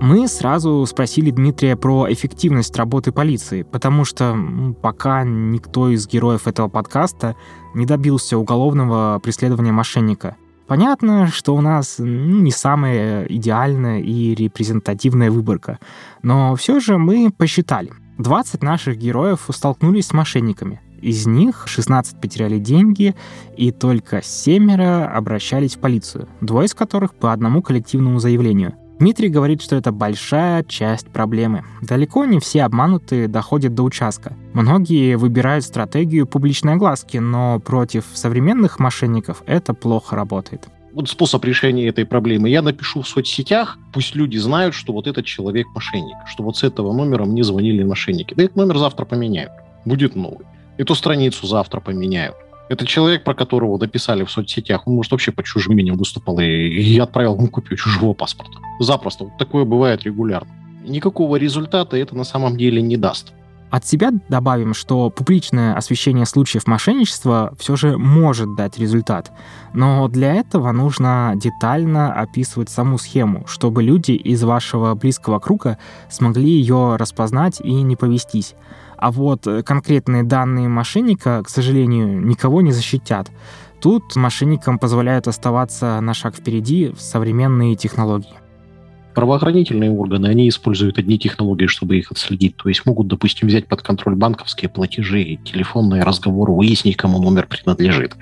Мы 0.00 0.26
сразу 0.26 0.84
спросили 0.86 1.30
Дмитрия 1.30 1.76
про 1.76 2.10
эффективность 2.10 2.74
работы 2.76 3.12
полиции, 3.12 3.62
потому 3.62 4.04
что 4.04 4.34
пока 4.80 5.22
никто 5.24 5.90
из 5.90 6.08
героев 6.08 6.46
этого 6.48 6.68
подкаста 6.68 7.36
не 7.74 7.84
добился 7.84 8.38
уголовного 8.38 9.20
преследования 9.22 9.72
мошенника. 9.72 10.36
Понятно, 10.66 11.26
что 11.26 11.54
у 11.54 11.60
нас 11.60 11.96
не 11.98 12.50
самая 12.50 13.24
идеальная 13.26 14.00
и 14.00 14.34
репрезентативная 14.34 15.30
выборка, 15.30 15.78
но 16.22 16.54
все 16.56 16.80
же 16.80 16.96
мы 16.96 17.30
посчитали. 17.30 17.92
20 18.18 18.62
наших 18.62 18.96
героев 18.96 19.48
столкнулись 19.50 20.06
с 20.06 20.12
мошенниками. 20.12 20.80
Из 21.02 21.26
них 21.26 21.64
16 21.66 22.18
потеряли 22.18 22.58
деньги, 22.58 23.14
и 23.56 23.72
только 23.72 24.22
семеро 24.22 25.06
обращались 25.06 25.76
в 25.76 25.80
полицию, 25.80 26.28
двое 26.40 26.66
из 26.66 26.74
которых 26.74 27.14
по 27.14 27.32
одному 27.32 27.60
коллективному 27.60 28.18
заявлению. 28.20 28.74
Дмитрий 28.98 29.28
говорит, 29.28 29.60
что 29.60 29.76
это 29.76 29.90
большая 29.90 30.62
часть 30.62 31.08
проблемы. 31.08 31.64
Далеко 31.82 32.24
не 32.24 32.38
все 32.38 32.62
обманутые 32.62 33.26
доходят 33.26 33.74
до 33.74 33.82
участка. 33.82 34.34
Многие 34.52 35.16
выбирают 35.16 35.64
стратегию 35.64 36.26
публичной 36.26 36.74
огласки, 36.74 37.16
но 37.18 37.58
против 37.58 38.04
современных 38.14 38.78
мошенников 38.78 39.42
это 39.46 39.74
плохо 39.74 40.16
работает 40.16 40.68
вот 40.94 41.08
способ 41.08 41.44
решения 41.44 41.88
этой 41.88 42.06
проблемы. 42.06 42.48
Я 42.48 42.62
напишу 42.62 43.02
в 43.02 43.08
соцсетях, 43.08 43.78
пусть 43.92 44.14
люди 44.14 44.36
знают, 44.36 44.74
что 44.74 44.92
вот 44.92 45.08
этот 45.08 45.26
человек 45.26 45.66
мошенник, 45.74 46.16
что 46.26 46.44
вот 46.44 46.56
с 46.56 46.62
этого 46.62 46.92
номера 46.92 47.24
мне 47.24 47.42
звонили 47.42 47.82
мошенники. 47.82 48.32
Да 48.34 48.44
этот 48.44 48.56
номер 48.56 48.78
завтра 48.78 49.04
поменяют, 49.04 49.50
будет 49.84 50.14
новый. 50.14 50.46
Эту 50.78 50.94
страницу 50.94 51.46
завтра 51.46 51.80
поменяют. 51.80 52.36
Это 52.68 52.86
человек, 52.86 53.24
про 53.24 53.34
которого 53.34 53.78
написали 53.78 54.24
в 54.24 54.30
соцсетях, 54.30 54.86
он, 54.86 54.94
может, 54.94 55.12
вообще 55.12 55.32
под 55.32 55.44
чужим 55.44 55.74
именем 55.74 55.96
выступал, 55.96 56.38
и, 56.38 56.44
и 56.46 56.98
отправил 56.98 57.36
ему 57.36 57.48
копию 57.48 57.76
чужого 57.76 58.14
паспорта. 58.14 58.58
Запросто. 58.80 59.24
Вот 59.24 59.36
такое 59.38 59.64
бывает 59.64 60.04
регулярно. 60.04 60.50
Никакого 60.86 61.36
результата 61.36 61.96
это 61.96 62.16
на 62.16 62.24
самом 62.24 62.56
деле 62.56 62.80
не 62.80 62.96
даст. 62.96 63.32
От 63.70 63.84
себя 63.86 64.12
добавим, 64.28 64.72
что 64.72 65.10
публичное 65.10 65.74
освещение 65.74 66.26
случаев 66.26 66.68
мошенничества 66.68 67.54
все 67.58 67.74
же 67.74 67.98
может 67.98 68.54
дать 68.54 68.78
результат. 68.78 69.32
Но 69.72 70.06
для 70.06 70.34
этого 70.34 70.70
нужно 70.70 71.32
детально 71.34 72.12
описывать 72.12 72.70
саму 72.70 72.98
схему, 72.98 73.44
чтобы 73.48 73.82
люди 73.82 74.12
из 74.12 74.44
вашего 74.44 74.94
близкого 74.94 75.40
круга 75.40 75.78
смогли 76.08 76.48
ее 76.48 76.94
распознать 76.96 77.60
и 77.60 77.72
не 77.72 77.96
повестись. 77.96 78.54
А 79.04 79.10
вот 79.10 79.46
э, 79.46 79.62
конкретные 79.62 80.22
данные 80.22 80.66
мошенника, 80.68 81.42
к 81.42 81.50
сожалению, 81.50 82.24
никого 82.24 82.62
не 82.62 82.72
защитят. 82.72 83.30
Тут 83.82 84.16
мошенникам 84.16 84.78
позволяют 84.78 85.28
оставаться 85.28 86.00
на 86.00 86.14
шаг 86.14 86.34
впереди 86.34 86.88
в 86.88 87.02
современные 87.02 87.76
технологии. 87.76 88.32
Правоохранительные 89.14 89.90
органы, 89.90 90.28
они 90.28 90.48
используют 90.48 90.96
одни 90.96 91.18
технологии, 91.18 91.66
чтобы 91.66 91.98
их 91.98 92.12
отследить. 92.12 92.56
То 92.56 92.70
есть 92.70 92.86
могут, 92.86 93.08
допустим, 93.08 93.48
взять 93.48 93.66
под 93.66 93.82
контроль 93.82 94.14
банковские 94.14 94.70
платежи, 94.70 95.38
телефонные 95.44 96.02
разговоры, 96.02 96.52
выяснить, 96.52 96.96
кому 96.96 97.22
номер 97.22 97.46
принадлежит. 97.46 98.16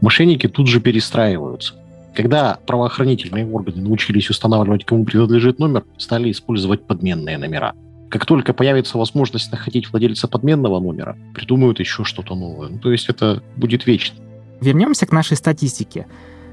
Мошенники 0.00 0.48
тут 0.48 0.66
же 0.66 0.80
перестраиваются. 0.80 1.74
Когда 2.14 2.58
правоохранительные 2.66 3.46
органы 3.46 3.82
научились 3.82 4.30
устанавливать, 4.30 4.86
кому 4.86 5.04
принадлежит 5.04 5.58
номер, 5.58 5.84
стали 5.98 6.30
использовать 6.30 6.86
подменные 6.86 7.36
номера. 7.36 7.74
Как 8.12 8.26
только 8.26 8.52
появится 8.52 8.98
возможность 8.98 9.50
находить 9.50 9.90
владельца 9.90 10.28
подменного 10.28 10.78
номера, 10.80 11.16
придумают 11.34 11.80
еще 11.80 12.04
что-то 12.04 12.34
новое. 12.34 12.68
Ну, 12.68 12.78
то 12.78 12.92
есть 12.92 13.08
это 13.08 13.42
будет 13.56 13.86
вечно. 13.86 14.18
Вернемся 14.60 15.06
к 15.06 15.12
нашей 15.12 15.38
статистике. 15.38 16.06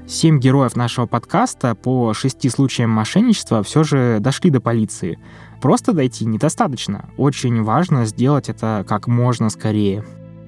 Семь 0.08 0.40
героев 0.40 0.74
нашего 0.74 1.04
подкаста 1.04 1.74
по 1.74 2.14
шести 2.14 2.48
случаям 2.48 2.88
мошенничества 2.88 3.62
все 3.62 3.84
же 3.84 4.20
дошли 4.20 4.48
до 4.48 4.62
полиции. 4.62 5.18
Просто 5.60 5.92
дойти 5.92 6.24
недостаточно. 6.24 7.10
Очень 7.18 7.62
важно 7.62 8.06
сделать 8.06 8.48
это 8.48 8.82
как 8.88 9.06
можно 9.06 9.50
скорее. 9.50 10.02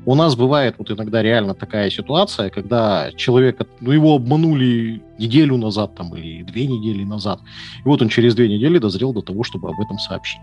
У 0.07 0.15
нас 0.15 0.35
бывает 0.35 0.77
вот 0.79 0.91
иногда 0.91 1.23
реально 1.23 1.55
такая 1.55 1.91
ситуация, 1.91 2.49
когда 2.49 3.13
человека, 3.17 3.67
ну, 3.81 3.93
его 3.93 4.15
обманули 4.15 5.03
неделю 5.19 5.59
назад 5.59 5.95
там 5.95 6.17
или 6.17 6.43
две 6.43 6.67
недели 6.67 7.05
назад, 7.05 7.41
и 7.85 7.89
вот 7.89 8.01
он 8.01 8.09
через 8.09 8.35
две 8.35 8.49
недели 8.49 8.79
дозрел 8.79 9.13
до 9.13 9.21
того, 9.21 9.45
чтобы 9.45 9.69
об 9.69 9.79
этом 9.79 9.99
сообщить. 9.99 10.41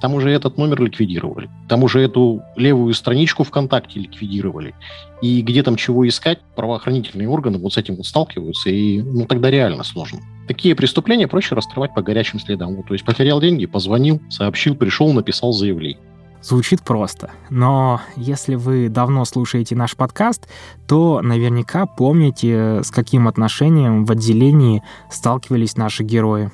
Там 0.00 0.14
уже 0.14 0.30
этот 0.30 0.56
номер 0.56 0.82
ликвидировали. 0.82 1.50
Там 1.68 1.82
уже 1.84 2.00
эту 2.00 2.42
левую 2.56 2.94
страничку 2.94 3.44
ВКонтакте 3.44 4.00
ликвидировали. 4.00 4.74
И 5.20 5.42
где 5.42 5.62
там 5.62 5.76
чего 5.76 6.08
искать, 6.08 6.40
правоохранительные 6.56 7.28
органы 7.28 7.58
вот 7.58 7.74
с 7.74 7.76
этим 7.76 7.96
вот 7.96 8.06
сталкиваются, 8.06 8.70
и 8.70 9.02
ну, 9.02 9.26
тогда 9.26 9.50
реально 9.50 9.84
сложно. 9.84 10.20
Такие 10.48 10.74
преступления 10.74 11.28
проще 11.28 11.54
раскрывать 11.54 11.94
по 11.94 12.02
горячим 12.02 12.40
следам. 12.40 12.76
Вот, 12.76 12.86
то 12.86 12.94
есть 12.94 13.04
потерял 13.04 13.40
деньги, 13.40 13.66
позвонил, 13.66 14.20
сообщил, 14.30 14.74
пришел, 14.74 15.12
написал 15.12 15.52
заявление. 15.52 16.00
Звучит 16.42 16.80
просто. 16.82 17.30
Но 17.50 18.00
если 18.16 18.54
вы 18.54 18.88
давно 18.88 19.26
слушаете 19.26 19.76
наш 19.76 19.94
подкаст, 19.94 20.48
то 20.88 21.20
наверняка 21.20 21.84
помните, 21.84 22.82
с 22.82 22.90
каким 22.90 23.28
отношением 23.28 24.06
в 24.06 24.12
отделении 24.12 24.82
сталкивались 25.10 25.76
наши 25.76 26.02
герои. 26.02 26.50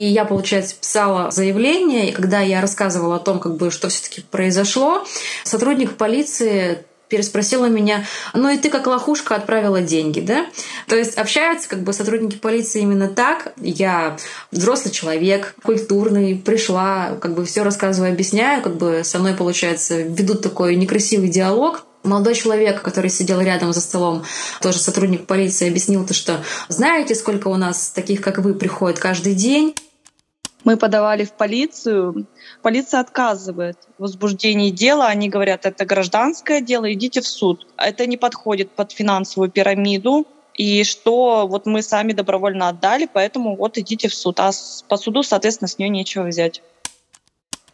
И 0.00 0.06
я, 0.06 0.24
получается, 0.24 0.76
писала 0.80 1.30
заявление, 1.30 2.08
и 2.08 2.12
когда 2.12 2.40
я 2.40 2.62
рассказывала 2.62 3.16
о 3.16 3.18
том, 3.18 3.38
как 3.38 3.56
бы, 3.56 3.70
что 3.70 3.90
все 3.90 4.02
таки 4.02 4.22
произошло, 4.22 5.04
сотрудник 5.44 5.98
полиции 5.98 6.86
переспросила 7.08 7.66
меня, 7.66 8.06
ну 8.32 8.48
и 8.48 8.56
ты 8.56 8.70
как 8.70 8.86
лохушка 8.86 9.34
отправила 9.34 9.82
деньги, 9.82 10.20
да? 10.20 10.46
То 10.86 10.96
есть 10.96 11.18
общаются 11.18 11.68
как 11.68 11.82
бы 11.82 11.92
сотрудники 11.92 12.36
полиции 12.36 12.80
именно 12.80 13.08
так. 13.08 13.52
Я 13.58 14.16
взрослый 14.50 14.90
человек, 14.90 15.54
культурный, 15.62 16.34
пришла, 16.34 17.18
как 17.20 17.34
бы 17.34 17.44
все 17.44 17.62
рассказываю, 17.62 18.10
объясняю, 18.10 18.62
как 18.62 18.76
бы 18.76 19.02
со 19.04 19.18
мной, 19.18 19.34
получается, 19.34 20.00
ведут 20.00 20.40
такой 20.40 20.76
некрасивый 20.76 21.28
диалог, 21.28 21.84
Молодой 22.02 22.34
человек, 22.34 22.80
который 22.80 23.10
сидел 23.10 23.42
рядом 23.42 23.74
за 23.74 23.82
столом, 23.82 24.24
тоже 24.62 24.78
сотрудник 24.78 25.26
полиции, 25.26 25.68
объяснил 25.68 26.06
то, 26.06 26.14
что 26.14 26.42
знаете, 26.68 27.14
сколько 27.14 27.48
у 27.48 27.56
нас 27.56 27.90
таких, 27.90 28.22
как 28.22 28.38
вы, 28.38 28.54
приходит 28.54 28.98
каждый 28.98 29.34
день. 29.34 29.74
Мы 30.64 30.76
подавали 30.76 31.24
в 31.24 31.32
полицию, 31.32 32.26
полиция 32.62 33.00
отказывает 33.00 33.78
в 33.98 34.02
возбуждении 34.02 34.70
дела. 34.70 35.06
Они 35.06 35.28
говорят, 35.28 35.64
это 35.64 35.86
гражданское 35.86 36.60
дело, 36.60 36.92
идите 36.92 37.20
в 37.20 37.26
суд. 37.26 37.66
Это 37.76 38.06
не 38.06 38.16
подходит 38.16 38.70
под 38.70 38.92
финансовую 38.92 39.50
пирамиду. 39.50 40.26
И 40.54 40.84
что 40.84 41.46
вот 41.48 41.64
мы 41.64 41.80
сами 41.80 42.12
добровольно 42.12 42.68
отдали, 42.68 43.08
поэтому 43.10 43.56
вот 43.56 43.78
идите 43.78 44.08
в 44.08 44.14
суд. 44.14 44.38
А 44.40 44.50
по 44.88 44.96
суду, 44.96 45.22
соответственно, 45.22 45.68
с 45.68 45.78
нее 45.78 45.88
нечего 45.88 46.24
взять. 46.24 46.62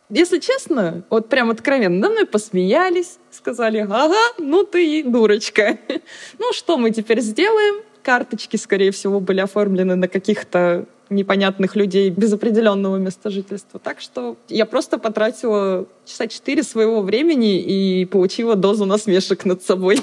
Если 0.08 0.38
честно, 0.38 1.02
вот 1.10 1.28
прям 1.28 1.50
откровенно, 1.50 1.98
на 1.98 2.10
мной 2.10 2.26
посмеялись, 2.26 3.18
сказали, 3.32 3.78
ага, 3.78 4.14
ну 4.38 4.62
ты 4.62 5.02
дурочка. 5.02 5.78
ну 6.38 6.52
что 6.52 6.78
мы 6.78 6.92
теперь 6.92 7.20
сделаем? 7.20 7.82
Карточки, 8.04 8.56
скорее 8.56 8.92
всего, 8.92 9.18
были 9.18 9.40
оформлены 9.40 9.96
на 9.96 10.06
каких-то 10.06 10.86
непонятных 11.10 11.76
людей 11.76 12.10
без 12.10 12.32
определенного 12.32 12.96
места 12.96 13.30
жительства. 13.30 13.80
Так 13.80 14.00
что 14.00 14.36
я 14.48 14.66
просто 14.66 14.98
потратила 14.98 15.86
часа 16.04 16.26
четыре 16.26 16.62
своего 16.62 17.02
времени 17.02 17.58
и 17.58 18.04
получила 18.04 18.56
дозу 18.56 18.84
насмешек 18.84 19.44
над 19.44 19.62
собой. 19.62 19.98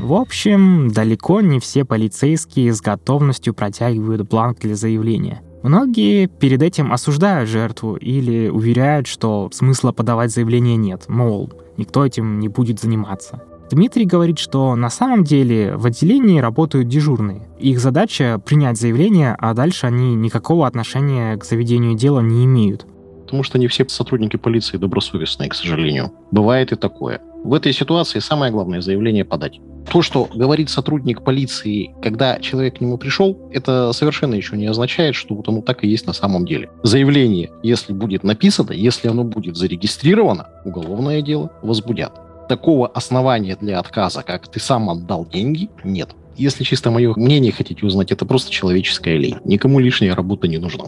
В 0.00 0.12
общем, 0.12 0.90
далеко 0.90 1.40
не 1.40 1.60
все 1.60 1.84
полицейские 1.84 2.72
с 2.72 2.80
готовностью 2.80 3.54
протягивают 3.54 4.28
бланк 4.28 4.58
для 4.58 4.74
заявления. 4.74 5.42
Многие 5.62 6.26
перед 6.26 6.60
этим 6.60 6.92
осуждают 6.92 7.48
жертву 7.48 7.96
или 7.96 8.50
уверяют, 8.50 9.06
что 9.06 9.48
смысла 9.50 9.92
подавать 9.92 10.30
заявление 10.30 10.76
нет, 10.76 11.04
мол, 11.08 11.50
никто 11.78 12.04
этим 12.04 12.38
не 12.38 12.48
будет 12.48 12.80
заниматься. 12.80 13.42
Дмитрий 13.70 14.04
говорит, 14.04 14.38
что 14.38 14.74
на 14.76 14.90
самом 14.90 15.24
деле 15.24 15.76
в 15.76 15.86
отделении 15.86 16.38
работают 16.38 16.88
дежурные. 16.88 17.48
Их 17.58 17.80
задача 17.80 18.40
принять 18.44 18.78
заявление, 18.78 19.36
а 19.38 19.54
дальше 19.54 19.86
они 19.86 20.14
никакого 20.14 20.66
отношения 20.66 21.36
к 21.36 21.44
заведению 21.44 21.96
дела 21.96 22.20
не 22.20 22.44
имеют. 22.44 22.86
Потому 23.24 23.42
что 23.42 23.58
не 23.58 23.66
все 23.68 23.88
сотрудники 23.88 24.36
полиции 24.36 24.76
добросовестные, 24.76 25.48
к 25.48 25.54
сожалению. 25.54 26.12
Бывает 26.30 26.72
и 26.72 26.76
такое. 26.76 27.20
В 27.42 27.54
этой 27.54 27.72
ситуации 27.72 28.20
самое 28.20 28.52
главное 28.52 28.80
заявление 28.80 29.24
подать. 29.24 29.60
То, 29.90 30.02
что 30.02 30.28
говорит 30.34 30.70
сотрудник 30.70 31.22
полиции, 31.22 31.94
когда 32.02 32.38
человек 32.38 32.78
к 32.78 32.80
нему 32.80 32.96
пришел, 32.96 33.38
это 33.52 33.92
совершенно 33.92 34.34
еще 34.34 34.56
не 34.56 34.66
означает, 34.66 35.14
что 35.14 35.34
вот 35.34 35.48
оно 35.48 35.60
так 35.60 35.84
и 35.84 35.88
есть 35.88 36.06
на 36.06 36.12
самом 36.12 36.46
деле. 36.46 36.70
Заявление, 36.82 37.50
если 37.62 37.92
будет 37.92 38.24
написано, 38.24 38.72
если 38.72 39.08
оно 39.08 39.24
будет 39.24 39.56
зарегистрировано, 39.56 40.48
уголовное 40.64 41.20
дело 41.22 41.50
возбудят. 41.62 42.12
Такого 42.48 42.88
основания 42.88 43.56
для 43.56 43.78
отказа, 43.78 44.22
как 44.22 44.48
ты 44.48 44.60
сам 44.60 44.90
отдал 44.90 45.26
деньги, 45.26 45.70
нет. 45.82 46.10
Если 46.36 46.64
чисто 46.64 46.90
мое 46.90 47.14
мнение 47.16 47.52
хотите 47.52 47.86
узнать, 47.86 48.12
это 48.12 48.26
просто 48.26 48.50
человеческая 48.50 49.16
лень. 49.16 49.36
Никому 49.44 49.78
лишняя 49.78 50.14
работа 50.14 50.48
не 50.48 50.58
нужна. 50.58 50.84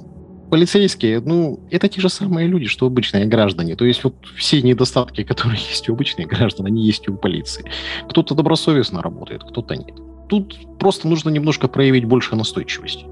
Полицейские, 0.51 1.21
ну, 1.21 1.61
это 1.71 1.89
те 1.89 2.01
же 2.01 2.09
самые 2.09 2.47
люди, 2.47 2.67
что 2.67 2.87
обычные 2.87 3.27
граждане. 3.27 3.75
То 3.75 3.85
есть 3.85 4.05
вот 4.05 4.15
все 4.37 4.63
недостатки, 4.63 5.25
которые 5.25 5.59
есть 5.71 5.89
у 5.89 5.95
обычных 5.95 6.27
граждан, 6.27 6.67
они 6.67 6.85
есть 6.85 7.07
и 7.07 7.11
у 7.11 7.17
полиции. 7.17 7.65
Кто-то 8.09 8.35
добросовестно 8.35 9.03
работает, 9.03 9.43
кто-то 9.43 9.75
нет. 9.75 9.95
Тут 10.29 10.79
просто 10.79 11.09
нужно 11.09 11.31
немножко 11.31 11.69
проявить 11.69 12.05
больше 12.05 12.37
настойчивости. 12.37 13.07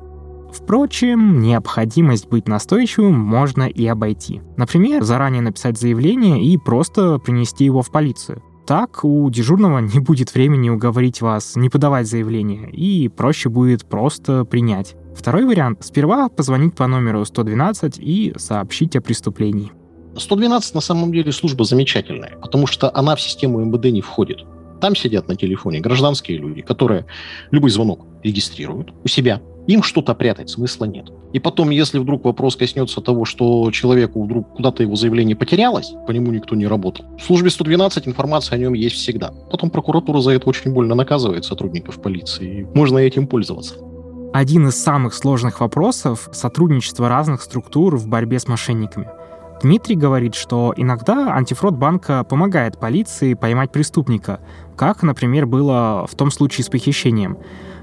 Впрочем, 0.54 1.40
необходимость 1.40 2.28
быть 2.28 2.46
настойчивым 2.46 3.18
можно 3.18 3.64
и 3.64 3.86
обойти. 3.86 4.40
Например, 4.56 5.02
заранее 5.02 5.42
написать 5.42 5.78
заявление 5.78 6.44
и 6.44 6.56
просто 6.56 7.18
принести 7.18 7.64
его 7.64 7.82
в 7.82 7.90
полицию. 7.90 8.42
Так 8.66 9.04
у 9.04 9.28
дежурного 9.30 9.80
не 9.80 9.98
будет 9.98 10.32
времени 10.32 10.70
уговорить 10.70 11.20
вас 11.20 11.56
не 11.56 11.68
подавать 11.68 12.06
заявление, 12.06 12.70
и 12.70 13.08
проще 13.08 13.48
будет 13.48 13.84
просто 13.84 14.44
принять. 14.44 14.94
Второй 15.14 15.44
вариант— 15.44 15.78
сперва 15.84 16.28
позвонить 16.28 16.74
по 16.74 16.86
номеру 16.86 17.24
112 17.24 17.98
и 17.98 18.32
сообщить 18.36 18.96
о 18.96 19.02
преступлении. 19.02 19.72
112 20.16 20.74
на 20.74 20.80
самом 20.80 21.12
деле 21.12 21.32
служба 21.32 21.64
замечательная, 21.64 22.38
потому 22.40 22.66
что 22.66 22.94
она 22.94 23.16
в 23.16 23.20
систему 23.20 23.60
МВД 23.60 23.86
не 23.86 24.00
входит. 24.00 24.44
Там 24.80 24.94
сидят 24.94 25.28
на 25.28 25.36
телефоне 25.36 25.80
гражданские 25.80 26.38
люди, 26.38 26.62
которые 26.62 27.06
любой 27.50 27.70
звонок 27.70 28.06
регистрируют 28.22 28.92
у 29.04 29.08
себя. 29.08 29.40
Им 29.66 29.82
что-то 29.82 30.14
прятать 30.14 30.50
смысла 30.50 30.84
нет. 30.84 31.06
И 31.32 31.38
потом, 31.38 31.70
если 31.70 31.98
вдруг 31.98 32.24
вопрос 32.24 32.56
коснется 32.56 33.00
того, 33.00 33.24
что 33.24 33.70
человеку 33.70 34.22
вдруг 34.22 34.54
куда-то 34.54 34.82
его 34.82 34.94
заявление 34.94 35.36
потерялось, 35.36 35.94
по 36.06 36.12
нему 36.12 36.32
никто 36.32 36.54
не 36.54 36.66
работал, 36.66 37.06
в 37.18 37.22
службе 37.22 37.50
112 37.50 38.08
информация 38.08 38.56
о 38.56 38.58
нем 38.58 38.74
есть 38.74 38.96
всегда. 38.96 39.32
Потом 39.50 39.70
прокуратура 39.70 40.20
за 40.20 40.32
это 40.32 40.48
очень 40.48 40.72
больно 40.72 40.94
наказывает 40.94 41.44
сотрудников 41.44 42.00
полиции. 42.00 42.68
Можно 42.74 42.98
этим 42.98 43.26
пользоваться. 43.26 43.76
Один 44.32 44.68
из 44.68 44.76
самых 44.76 45.14
сложных 45.14 45.60
вопросов— 45.60 46.28
сотрудничество 46.32 47.08
разных 47.08 47.40
структур 47.40 47.96
в 47.96 48.08
борьбе 48.08 48.38
с 48.38 48.48
мошенниками— 48.48 49.08
Дмитрий 49.62 49.96
говорит, 49.96 50.34
что 50.34 50.74
иногда 50.76 51.34
антифрод 51.34 51.74
банка 51.76 52.22
помогает 52.24 52.78
полиции 52.78 53.32
поймать 53.32 53.72
преступника, 53.72 54.40
как, 54.76 55.02
например, 55.02 55.46
было 55.46 56.06
в 56.06 56.14
том 56.16 56.30
случае 56.30 56.64
с 56.64 56.68
похищением. 56.68 57.38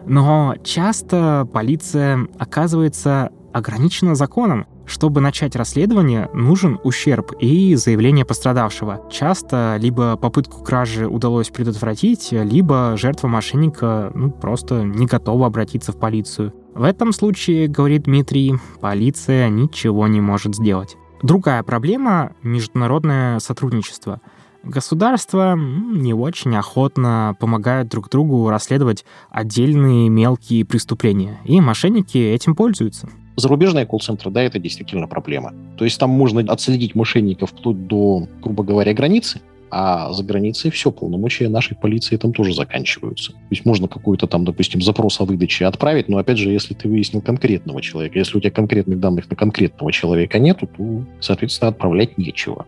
Но 0.06 0.56
часто 0.64 1.48
полиция 1.52 2.28
оказывается 2.38 3.32
ограничена 3.54 4.16
законом. 4.16 4.66
Чтобы 4.86 5.22
начать 5.22 5.56
расследование, 5.56 6.30
нужен 6.34 6.80
ущерб 6.84 7.32
и 7.40 7.76
заявление 7.76 8.26
пострадавшего. 8.26 9.06
Часто 9.10 9.78
либо 9.80 10.18
попытку 10.18 10.64
кражи 10.64 11.08
удалось 11.08 11.50
предотвратить, 11.50 12.30
либо 12.32 12.96
жертва 12.98 13.28
мошенника 13.28 14.12
ну, 14.14 14.32
просто 14.32 14.84
не 14.84 15.06
готова 15.06 15.48
обратиться 15.48 15.92
в 15.94 15.98
полицию. 15.98 16.54
В 16.74 16.84
этом 16.84 17.14
случае, 17.14 17.68
говорит 17.68 18.04
Дмитрий, 18.04 18.56
полиция 18.82 19.50
ничего 19.50 20.08
не 20.08 20.20
может 20.20 20.56
сделать. 20.56 20.98
Другая 21.22 21.62
проблема— 21.64 22.34
международное 22.42 23.40
сотрудничество. 23.40 24.22
Государства 24.63 25.56
не 25.58 26.13
очень 26.13 26.56
охотно 26.56 27.36
помогают 27.39 27.89
друг 27.89 28.10
другу 28.10 28.50
расследовать 28.50 29.06
отдельные 29.32 30.08
мелкие 30.10 30.65
преступления, 30.65 31.39
и 31.45 31.60
мошенники 31.60 32.17
этим 32.17 32.56
пользуются. 32.56 33.10
Зарубежные 33.38 33.88
колл-центры, 33.88 34.30
да, 34.30 34.43
это 34.43 34.60
действительно 34.60 35.08
проблема. 35.08 35.54
То 35.78 35.84
есть 35.84 36.00
там 36.00 36.12
можно 36.12 36.41
отследить 36.41 36.93
мошенников 36.93 37.52
вплоть 37.52 37.88
до, 37.88 38.28
грубо 38.41 38.63
говоря, 38.63 38.93
границы, 38.93 39.41
а 39.71 40.12
за 40.12 40.24
границей 40.24 40.69
все, 40.69 40.91
полномочия 40.91 41.47
нашей 41.47 41.76
полиции 41.76 42.17
там 42.17 42.34
тоже 42.34 42.54
заканчиваются. 42.54 43.32
То 43.32 43.47
есть 43.50 43.65
можно 43.65 43.88
какой-то 43.88 44.28
там, 44.28 44.43
допустим, 44.43 44.82
запрос 44.82 45.21
о 45.21 45.26
выдаче 45.26 45.65
отправить, 45.65 46.10
но 46.10 46.17
опять 46.17 46.38
же, 46.38 46.52
если 46.52 46.74
ты 46.74 46.89
выяснил 46.89 47.21
конкретного 47.21 47.82
человека, 47.82 48.19
если 48.19 48.38
у 48.38 48.41
тебя 48.41 48.52
конкретных 48.52 49.00
данных 49.00 49.30
на 49.30 49.36
конкретного 49.36 49.91
человека 49.91 50.38
нету, 50.39 50.67
то, 50.67 51.04
соответственно, 51.21 51.69
отправлять 51.69 52.17
нечего. 52.17 52.65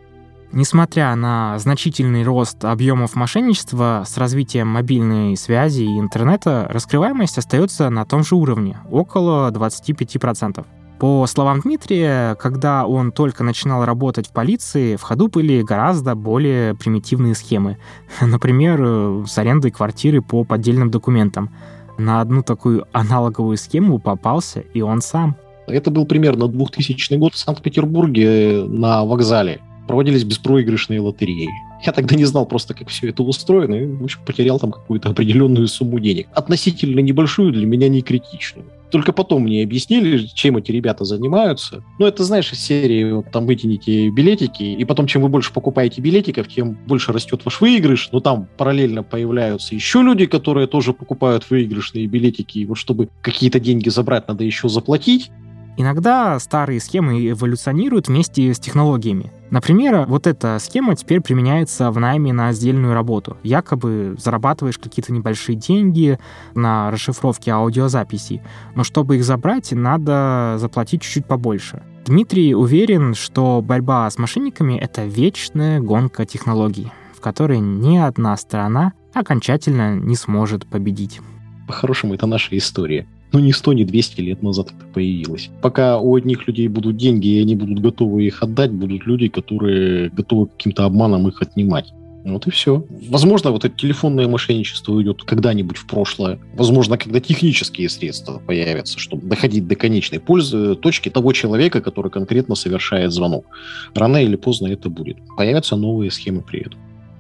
Несмотря 0.53 1.15
на 1.15 1.57
значительный 1.57 2.21
рост 2.21 2.63
объемов 2.63 3.15
мошенничества 3.15 4.03
с 4.05 4.15
развитием 4.19 4.67
мобильной 4.67 5.35
связи 5.35 5.81
и 5.81 5.99
интернета, 5.99 6.67
раскрываемость 6.69 7.39
остается 7.39 7.89
на 7.89 8.05
том 8.05 8.23
же 8.23 8.35
уровне, 8.35 8.77
около 8.91 9.49
25%. 9.49 10.63
По 10.99 11.25
словам 11.25 11.61
Дмитрия, 11.61 12.35
когда 12.35 12.85
он 12.85 13.11
только 13.11 13.43
начинал 13.43 13.83
работать 13.83 14.27
в 14.27 14.31
полиции, 14.31 14.95
в 14.95 15.01
ходу 15.01 15.27
были 15.27 15.63
гораздо 15.63 16.13
более 16.13 16.75
примитивные 16.75 17.33
схемы. 17.33 17.79
Например, 18.21 19.25
с 19.25 19.35
арендой 19.39 19.71
квартиры 19.71 20.21
по 20.21 20.43
поддельным 20.43 20.91
документам. 20.91 21.49
На 21.97 22.21
одну 22.21 22.43
такую 22.43 22.85
аналоговую 22.91 23.57
схему 23.57 23.97
попался 23.97 24.59
и 24.59 24.81
он 24.81 25.01
сам. 25.01 25.35
Это 25.65 25.89
был 25.89 26.05
примерно 26.05 26.47
2000 26.47 27.15
год 27.15 27.33
в 27.33 27.37
Санкт-Петербурге 27.39 28.65
на 28.67 29.03
вокзале. 29.03 29.59
Проводились 29.87 30.23
беспроигрышные 30.23 30.99
лотереи. 30.99 31.49
Я 31.85 31.91
тогда 31.91 32.15
не 32.15 32.25
знал 32.25 32.45
просто, 32.45 32.73
как 32.73 32.87
все 32.87 33.09
это 33.09 33.23
устроено, 33.23 33.75
и, 33.75 33.85
в 33.85 34.03
общем, 34.03 34.19
потерял 34.25 34.59
там 34.59 34.71
какую-то 34.71 35.09
определенную 35.09 35.67
сумму 35.67 35.99
денег. 35.99 36.27
Относительно 36.33 36.99
небольшую, 37.01 37.51
для 37.51 37.65
меня 37.65 37.89
не 37.89 38.01
критичную. 38.01 38.65
Только 38.93 39.11
потом 39.11 39.41
мне 39.41 39.63
объяснили, 39.63 40.27
чем 40.35 40.55
эти 40.57 40.71
ребята 40.71 41.03
занимаются. 41.03 41.83
Ну, 41.97 42.05
это, 42.05 42.23
знаешь, 42.23 42.53
из 42.53 42.59
серии, 42.59 43.11
вот, 43.11 43.31
там 43.31 43.47
вытяните 43.47 44.09
билетики, 44.09 44.61
и 44.61 44.85
потом, 44.85 45.07
чем 45.07 45.23
вы 45.23 45.29
больше 45.29 45.51
покупаете 45.51 45.99
билетиков, 45.99 46.47
тем 46.47 46.77
больше 46.85 47.11
растет 47.11 47.41
ваш 47.43 47.59
выигрыш. 47.59 48.09
Но 48.11 48.19
там 48.19 48.47
параллельно 48.55 49.01
появляются 49.01 49.73
еще 49.73 50.03
люди, 50.03 50.27
которые 50.27 50.67
тоже 50.67 50.93
покупают 50.93 51.49
выигрышные 51.49 52.05
билетики. 52.05 52.59
И 52.59 52.65
вот 52.65 52.77
чтобы 52.77 53.09
какие-то 53.21 53.59
деньги 53.59 53.89
забрать, 53.89 54.27
надо 54.27 54.43
еще 54.43 54.69
заплатить. 54.69 55.31
Иногда 55.75 56.37
старые 56.39 56.79
схемы 56.79 57.29
эволюционируют 57.29 58.07
вместе 58.07 58.53
с 58.53 58.59
технологиями. 58.59 59.31
Например, 59.49 60.05
вот 60.07 60.27
эта 60.27 60.57
схема 60.59 60.95
теперь 60.95 61.21
применяется 61.21 61.89
в 61.89 61.99
найме 61.99 62.31
на 62.31 62.53
сдельную 62.53 62.93
работу. 62.93 63.37
Якобы 63.43 64.15
зарабатываешь 64.19 64.77
какие-то 64.77 65.11
небольшие 65.11 65.55
деньги 65.55 66.19
на 66.53 66.91
расшифровке 66.91 67.51
аудиозаписей, 67.51 68.41
но 68.75 68.83
чтобы 68.83 69.17
их 69.17 69.23
забрать, 69.23 69.71
надо 69.71 70.55
заплатить 70.59 71.01
чуть-чуть 71.01 71.25
побольше. 71.25 71.81
Дмитрий 72.05 72.53
уверен, 72.53 73.15
что 73.15 73.61
борьба 73.63 74.09
с 74.09 74.17
мошенниками— 74.17 74.77
это 74.81 75.05
вечная 75.05 75.79
гонка 75.79 76.25
технологий, 76.25 76.91
в 77.15 77.21
которой 77.21 77.59
ни 77.59 77.97
одна 77.97 78.35
сторона 78.37 78.93
окончательно 79.13 79.95
не 79.95 80.15
сможет 80.15 80.67
победить. 80.67 81.21
По-хорошему, 81.67 82.13
это 82.13 82.27
наша 82.27 82.57
история 82.57 83.07
ну, 83.33 83.39
не 83.39 83.51
100, 83.51 83.73
не 83.73 83.83
200 83.83 84.21
лет 84.21 84.43
назад 84.43 84.67
это 84.67 84.85
появилось. 84.93 85.49
Пока 85.61 85.97
у 85.97 86.15
одних 86.15 86.47
людей 86.47 86.67
будут 86.67 86.97
деньги, 86.97 87.27
и 87.27 87.41
они 87.41 87.55
будут 87.55 87.79
готовы 87.79 88.25
их 88.25 88.43
отдать, 88.43 88.71
будут 88.71 89.07
люди, 89.07 89.27
которые 89.27 90.09
готовы 90.09 90.47
каким-то 90.47 90.85
обманом 90.85 91.27
их 91.27 91.41
отнимать. 91.41 91.93
Вот 92.23 92.47
и 92.47 92.51
все. 92.51 92.85
Возможно, 93.09 93.51
вот 93.51 93.65
это 93.65 93.75
телефонное 93.75 94.27
мошенничество 94.27 94.93
уйдет 94.93 95.23
когда-нибудь 95.23 95.77
в 95.77 95.87
прошлое. 95.87 96.39
Возможно, 96.53 96.97
когда 96.97 97.19
технические 97.19 97.89
средства 97.89 98.39
появятся, 98.39 98.97
чтобы 98.97 99.27
доходить 99.27 99.67
до 99.67 99.75
конечной 99.75 100.19
пользы 100.19 100.75
точки 100.75 101.09
того 101.09 101.33
человека, 101.33 101.81
который 101.81 102.11
конкретно 102.11 102.55
совершает 102.55 103.11
звонок. 103.11 103.45
Рано 103.93 104.23
или 104.23 104.37
поздно 104.37 104.67
это 104.67 104.89
будет. 104.89 105.17
Появятся 105.35 105.75
новые 105.75 106.11
схемы 106.11 106.41
при 106.41 106.61
этом. 106.61 106.79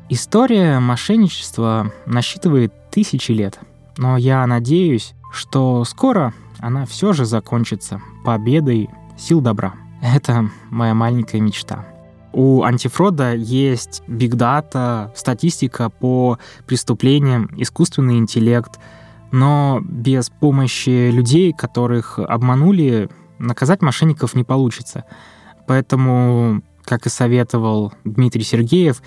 История 0.09 0.79
мошенничества 0.79 1.91
насчитывает 2.05 2.71
тысячи 2.91 3.31
лет. 3.31 3.59
Но 3.97 4.17
я 4.17 4.45
надеюсь, 4.47 5.13
что 5.33 5.83
скоро 5.83 6.33
она 6.59 6.85
все 6.85 7.11
же 7.11 7.25
закончится 7.25 8.01
победой 8.23 8.89
сил 9.17 9.41
добра. 9.41 9.73
Это 10.01 10.49
моя 10.69 10.93
маленькая 10.93 11.41
мечта. 11.41 11.85
У 12.31 12.63
антифрода 12.63 13.33
есть 13.33 14.01
бигдата, 14.07 15.11
статистика 15.15 15.89
по 15.89 16.39
преступлениям, 16.65 17.49
искусственный 17.57 18.17
интеллект, 18.17 18.79
но 19.31 19.81
без 19.83 20.29
помощи 20.29 21.11
людей, 21.11 21.53
которых 21.53 22.19
обманули, 22.19 23.09
наказать 23.39 23.81
мошенников 23.81 24.35
не 24.35 24.43
получится. 24.43 25.05
Поэтому, 25.67 26.63
как 26.85 27.05
и 27.05 27.09
советовал 27.09 27.93
Дмитрий 28.03 28.43
Сергеев, 28.43 29.01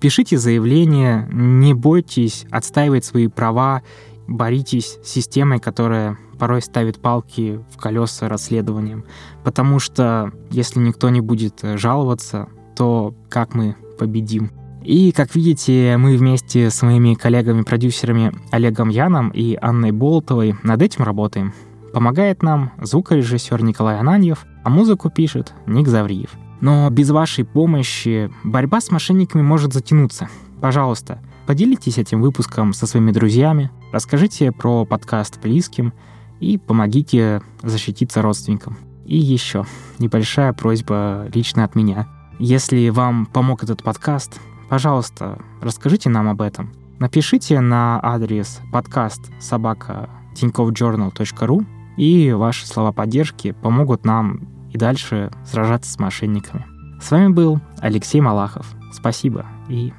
пишите 0.00 0.36
заявление, 0.38 1.28
не 1.30 1.74
бойтесь 1.74 2.46
отстаивать 2.50 3.04
свои 3.04 3.28
права, 3.28 3.82
боритесь 4.26 4.98
с 5.02 5.08
системой, 5.08 5.58
которая 5.58 6.18
порой 6.38 6.62
ставит 6.62 7.00
палки 7.00 7.60
в 7.70 7.76
колеса 7.76 8.28
расследованиям. 8.28 9.04
Потому 9.44 9.78
что 9.78 10.32
если 10.50 10.80
никто 10.80 11.08
не 11.10 11.20
будет 11.20 11.60
жаловаться, 11.62 12.48
то 12.76 13.14
как 13.28 13.54
мы 13.54 13.76
победим? 13.98 14.50
И, 14.82 15.12
как 15.12 15.34
видите, 15.36 15.96
мы 15.96 16.16
вместе 16.16 16.68
с 16.68 16.82
моими 16.82 17.14
коллегами-продюсерами 17.14 18.32
Олегом 18.50 18.88
Яном 18.88 19.30
и 19.30 19.56
Анной 19.60 19.92
Болтовой 19.92 20.56
над 20.64 20.82
этим 20.82 21.04
работаем. 21.04 21.52
Помогает 21.92 22.42
нам 22.42 22.72
звукорежиссер 22.80 23.62
Николай 23.62 24.00
Ананьев, 24.00 24.44
а 24.64 24.70
музыку 24.70 25.10
пишет 25.10 25.52
Ник 25.66 25.86
Завриев. 25.86 26.30
Но 26.60 26.88
без 26.90 27.10
вашей 27.10 27.44
помощи 27.44 28.32
борьба 28.42 28.80
с 28.80 28.90
мошенниками 28.90 29.42
может 29.42 29.72
затянуться. 29.72 30.28
Пожалуйста, 30.60 31.20
поделитесь 31.46 31.98
этим 31.98 32.20
выпуском 32.20 32.72
со 32.72 32.86
своими 32.86 33.10
друзьями, 33.10 33.70
расскажите 33.92 34.52
про 34.52 34.84
подкаст 34.84 35.40
близким 35.40 35.92
и 36.40 36.58
помогите 36.58 37.42
защититься 37.62 38.22
родственникам. 38.22 38.76
И 39.04 39.16
еще 39.16 39.66
небольшая 39.98 40.52
просьба 40.52 41.28
лично 41.32 41.64
от 41.64 41.74
меня. 41.74 42.08
Если 42.38 42.88
вам 42.88 43.26
помог 43.26 43.62
этот 43.62 43.82
подкаст, 43.82 44.40
Пожалуйста, 44.72 45.38
расскажите 45.60 46.08
нам 46.08 46.30
об 46.30 46.40
этом. 46.40 46.72
Напишите 46.98 47.60
на 47.60 48.00
адрес 48.02 48.62
подкаст 48.72 49.30
собака 49.38 50.08
tinkovjournal.ru 50.34 51.66
и 51.98 52.32
ваши 52.32 52.66
слова 52.66 52.90
поддержки 52.90 53.52
помогут 53.52 54.06
нам 54.06 54.48
и 54.70 54.78
дальше 54.78 55.30
сражаться 55.44 55.92
с 55.92 55.98
мошенниками. 55.98 56.64
С 57.02 57.10
вами 57.10 57.28
был 57.28 57.60
Алексей 57.80 58.22
Малахов. 58.22 58.66
Спасибо 58.94 59.44
и 59.68 59.92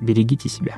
берегите 0.00 0.48
себя. 0.48 0.76